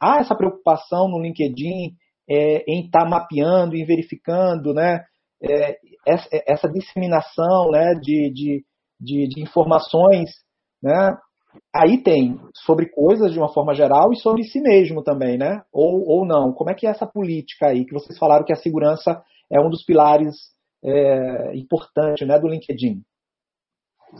[0.00, 1.96] Há essa preocupação no LinkedIn
[2.28, 5.04] é, em estar tá mapeando e verificando, né,
[5.42, 8.64] é, essa, essa, disseminação, né, de, de,
[9.00, 10.30] de, de informações,
[10.82, 11.16] né,
[11.74, 15.62] aí tem sobre coisas de uma forma geral e sobre si mesmo também, né?
[15.72, 16.52] Ou, ou não?
[16.52, 19.68] Como é que é essa política aí que vocês falaram que a segurança é um
[19.68, 20.34] dos pilares
[20.84, 23.02] é, importantes né, do LinkedIn?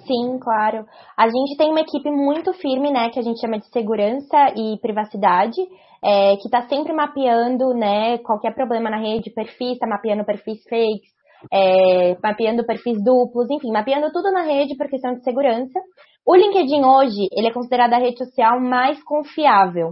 [0.06, 0.86] Sim, claro.
[1.16, 4.78] A gente tem uma equipe muito firme, né, que a gente chama de segurança e
[4.80, 5.60] privacidade,
[6.02, 11.12] é, que está sempre mapeando, né, qualquer problema na rede, perfis, está mapeando perfis fakes,
[11.52, 15.78] é, mapeando perfis duplos, enfim, mapeando tudo na rede por questão de segurança.
[16.26, 19.90] O LinkedIn hoje, ele é considerado a rede social mais confiável.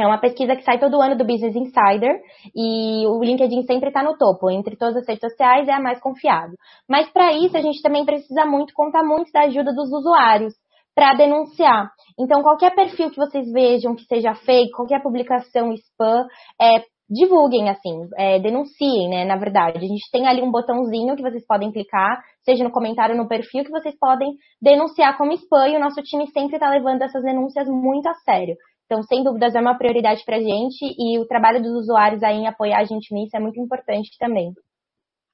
[0.00, 2.20] É uma pesquisa que sai todo ano do Business Insider
[2.54, 4.50] e o LinkedIn sempre está no topo.
[4.50, 6.56] Entre todas as redes sociais é a mais confiável.
[6.88, 10.54] Mas para isso a gente também precisa muito contar muito da ajuda dos usuários
[10.94, 11.90] para denunciar.
[12.18, 16.26] Então qualquer perfil que vocês vejam que seja fake, qualquer publicação spam,
[16.60, 19.78] é, divulguem, assim, é, denunciem, né, na verdade.
[19.78, 23.64] A gente tem ali um botãozinho que vocês podem clicar, seja no comentário no perfil,
[23.64, 24.30] que vocês podem
[24.62, 28.54] denunciar como spam e o nosso time sempre está levando essas denúncias muito a sério.
[28.90, 32.38] Então, sem dúvidas, é uma prioridade para a gente e o trabalho dos usuários aí
[32.38, 34.52] em apoiar a gente nisso é muito importante também.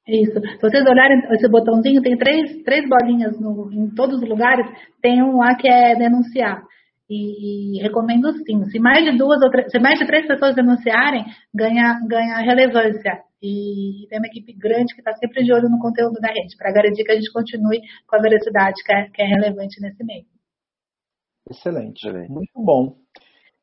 [0.07, 0.39] Isso.
[0.39, 4.67] Se vocês olharem esse botãozinho, tem três, três bolinhas no, em todos os lugares,
[5.01, 6.63] tem um lá que é denunciar.
[7.09, 8.63] E, e, recomendo sim.
[8.67, 13.23] Se mais de duas ou três, se mais de três pessoas denunciarem, ganha, ganha relevância.
[13.43, 16.75] E tem uma equipe grande que está sempre de olho no conteúdo da rede, para
[16.75, 20.27] garantir que a gente continue com a veracidade que é, que é relevante nesse meio.
[21.49, 22.07] Excelente.
[22.29, 23.06] Muito bom.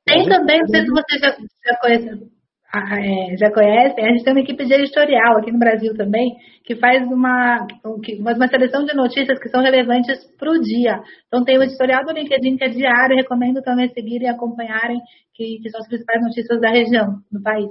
[0.06, 2.34] Tem também, não sei se você já, já conhece,
[2.76, 6.36] é, já conhecem, a gente tem uma equipe de editorial aqui no Brasil também,
[6.66, 11.00] que faz uma, uma seleção de notícias que são relevantes para o dia.
[11.28, 15.00] Então tem o editorial do LinkedIn que é diário, recomendo também seguirem e acompanharem,
[15.36, 17.70] que, que, são as principais notícias da região, do país.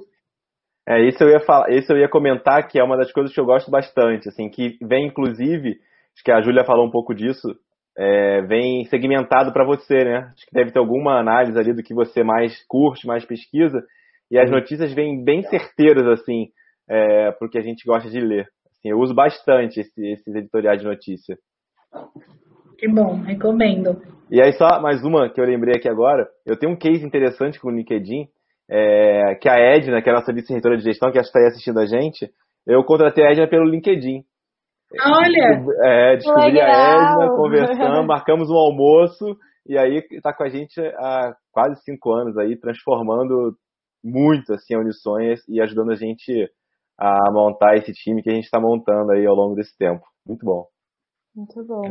[0.89, 3.41] É, isso eu ia falar, isso eu ia comentar que é uma das coisas que
[3.41, 5.71] eu gosto bastante, assim, que vem inclusive,
[6.15, 7.49] acho que a Júlia falou um pouco disso,
[7.97, 10.31] é, vem segmentado para você, né?
[10.33, 13.83] Acho que deve ter alguma análise ali do que você mais curte, mais pesquisa,
[14.31, 16.49] e as notícias vêm bem certeiras, assim,
[16.89, 18.47] é, porque a gente gosta de ler.
[18.71, 21.37] Assim, eu uso bastante esse, esses editoriais de notícia.
[22.79, 24.01] Que bom, recomendo.
[24.31, 26.27] E aí, só mais uma que eu lembrei aqui agora.
[26.47, 28.27] Eu tenho um case interessante com o LinkedIn,
[28.71, 31.41] é, que a Edna, que é a nossa vice-reitora de gestão, que acho que está
[31.41, 32.31] aí assistindo a gente,
[32.67, 34.25] eu contratei a Edna pelo LinkedIn.
[35.01, 35.65] Olha!
[35.83, 36.69] É, descobri Legal.
[36.69, 39.37] a Edna, conversamos, marcamos um almoço,
[39.67, 43.57] e aí está com a gente há quase cinco anos aí, transformando
[44.05, 46.51] muito assim, a Unisonhas e ajudando a gente
[46.99, 50.03] a montar esse time que a gente está montando aí ao longo desse tempo.
[50.27, 50.67] Muito bom.
[51.35, 51.83] Muito bom.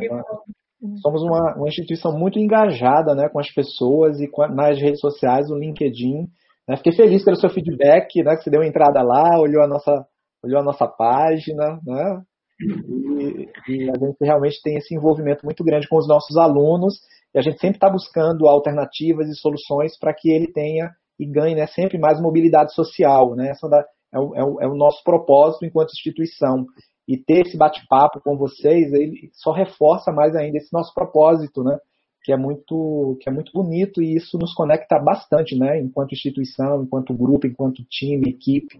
[1.01, 5.49] Somos uma, uma instituição muito engajada né, com as pessoas e com, nas redes sociais,
[5.49, 6.27] o LinkedIn.
[6.67, 6.77] Né?
[6.77, 8.35] Fiquei feliz pelo seu feedback, né?
[8.35, 10.05] Que você deu uma entrada lá, olhou a nossa,
[10.43, 12.21] olhou a nossa página, né?
[12.61, 16.99] E, e a gente realmente tem esse envolvimento muito grande com os nossos alunos
[17.33, 21.55] e a gente sempre está buscando alternativas e soluções para que ele tenha e ganhe
[21.55, 23.35] né, sempre mais mobilidade social.
[23.35, 23.49] Né?
[23.49, 23.67] Essa
[24.13, 26.65] é, o, é, o, é o nosso propósito enquanto instituição.
[27.07, 31.77] E ter esse bate-papo com vocês, ele só reforça mais ainda esse nosso propósito, né?
[32.23, 35.79] que é muito que é muito bonito e isso nos conecta bastante, né?
[35.79, 38.79] Enquanto instituição, enquanto grupo, enquanto time, equipe.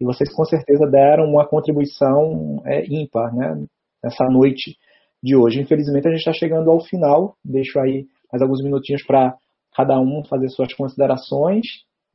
[0.00, 3.66] E vocês com certeza deram uma contribuição é, ímpar, né?
[4.02, 4.76] Nessa noite
[5.22, 5.60] de hoje.
[5.60, 7.36] Infelizmente a gente está chegando ao final.
[7.44, 9.36] Deixo aí mais alguns minutinhos para
[9.74, 11.66] cada um fazer suas considerações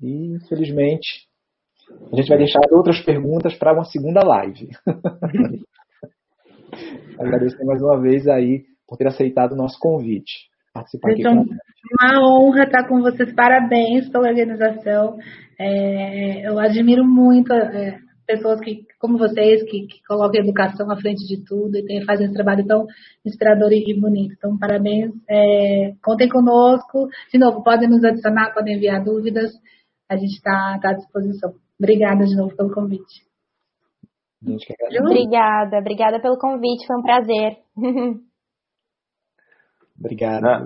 [0.02, 1.28] e infelizmente
[2.12, 4.70] a gente vai deixar outras perguntas para uma segunda live.
[7.20, 11.52] Agradeço mais uma vez aí por ter aceitado o nosso convite participar então, aqui.
[12.00, 13.34] Uma honra estar com vocês.
[13.34, 15.18] Parabéns pela organização.
[15.60, 20.96] É, eu admiro muito é, pessoas que, como vocês, que, que, colocam a educação à
[20.96, 22.86] frente de tudo e tem, fazem esse trabalho tão
[23.26, 24.34] inspirador e, e bonito.
[24.38, 25.12] Então, parabéns.
[25.30, 27.08] É, contem conosco.
[27.32, 29.52] De novo, podem nos adicionar, podem enviar dúvidas.
[30.10, 31.54] A gente está tá à disposição.
[31.80, 33.24] Obrigada de novo pelo convite.
[35.00, 37.58] Obrigada, obrigada pelo convite, foi um prazer.
[40.04, 40.46] Obrigado.
[40.46, 40.66] Ah,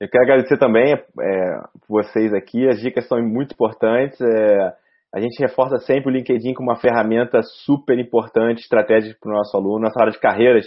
[0.00, 2.68] eu quero agradecer também é, vocês aqui.
[2.68, 4.20] As dicas são muito importantes.
[4.20, 4.72] É,
[5.14, 9.56] a gente reforça sempre o LinkedIn como uma ferramenta super importante, estratégica para o nosso
[9.56, 9.80] aluno.
[9.80, 10.66] Nossa área de carreiras,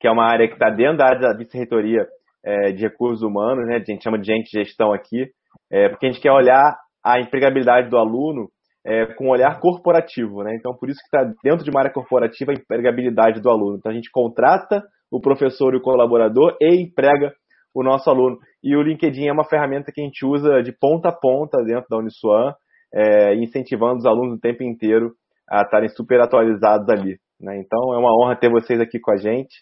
[0.00, 2.06] que é uma área que está dentro da área da vice-reitoria
[2.44, 3.76] é, de recursos humanos, né?
[3.76, 5.30] a gente chama de gente de gestão aqui,
[5.70, 8.48] é, porque a gente quer olhar a empregabilidade do aluno
[8.84, 10.42] é, com um olhar corporativo.
[10.42, 10.54] Né?
[10.58, 13.76] Então, por isso que está dentro de uma área corporativa a empregabilidade do aluno.
[13.76, 17.32] Então, a gente contrata o professor e o colaborador e emprega
[17.74, 18.38] o nosso aluno.
[18.62, 21.86] E o LinkedIn é uma ferramenta que a gente usa de ponta a ponta dentro
[21.90, 22.54] da Uniswan,
[22.94, 25.12] é, incentivando os alunos o tempo inteiro
[25.48, 27.18] a estarem super atualizados ali.
[27.40, 27.58] Né?
[27.58, 29.54] Então é uma honra ter vocês aqui com a gente.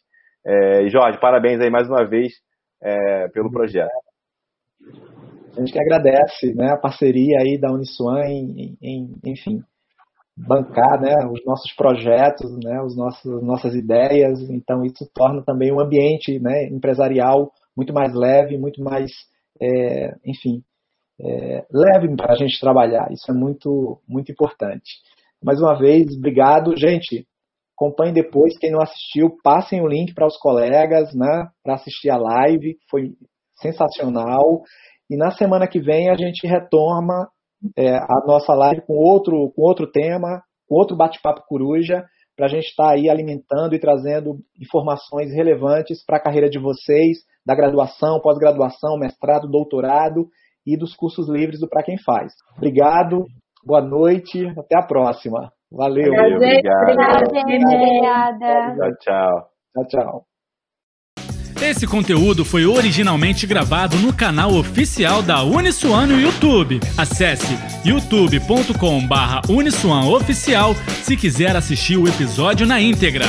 [0.45, 2.33] É, Jorge, parabéns aí mais uma vez
[2.83, 3.91] é, pelo projeto.
[5.57, 9.63] A gente que agradece né, a parceria aí da Uniswan em, em, enfim,
[10.37, 14.41] bancar né, os nossos projetos, né, os nossos, nossas ideias.
[14.51, 19.11] Então, isso torna também um ambiente né, empresarial muito mais leve, muito mais,
[19.61, 20.63] é, enfim,
[21.21, 23.11] é, leve para a gente trabalhar.
[23.13, 24.91] Isso é muito, muito importante.
[25.43, 26.77] Mais uma vez, obrigado.
[26.77, 27.27] Gente,
[27.77, 28.57] acompanhe depois.
[28.59, 32.77] Quem não assistiu, passem o link para os colegas né, para assistir a live.
[32.91, 33.13] Foi
[33.57, 34.63] sensacional.
[35.11, 37.29] E na semana que vem a gente retoma
[37.77, 42.05] é, a nossa live com outro, com outro tema, com outro bate-papo coruja,
[42.37, 46.59] para a gente estar tá aí alimentando e trazendo informações relevantes para a carreira de
[46.59, 50.27] vocês, da graduação, pós-graduação, mestrado, doutorado
[50.67, 52.33] e dos cursos livres do Para Quem Faz.
[52.57, 53.27] Obrigado,
[53.65, 55.51] boa noite, até a próxima.
[55.71, 56.13] Valeu.
[56.13, 57.29] Prazer, obrigado.
[57.29, 58.77] Obrigada.
[58.77, 59.49] Tchau, tchau.
[59.73, 60.32] Tchau, tchau.
[61.63, 66.81] Esse conteúdo foi originalmente gravado no canal oficial da Uniswan no YouTube.
[66.99, 70.75] Acesse youtube.com/uniswanoficial
[71.05, 73.27] se quiser assistir o episódio na íntegra.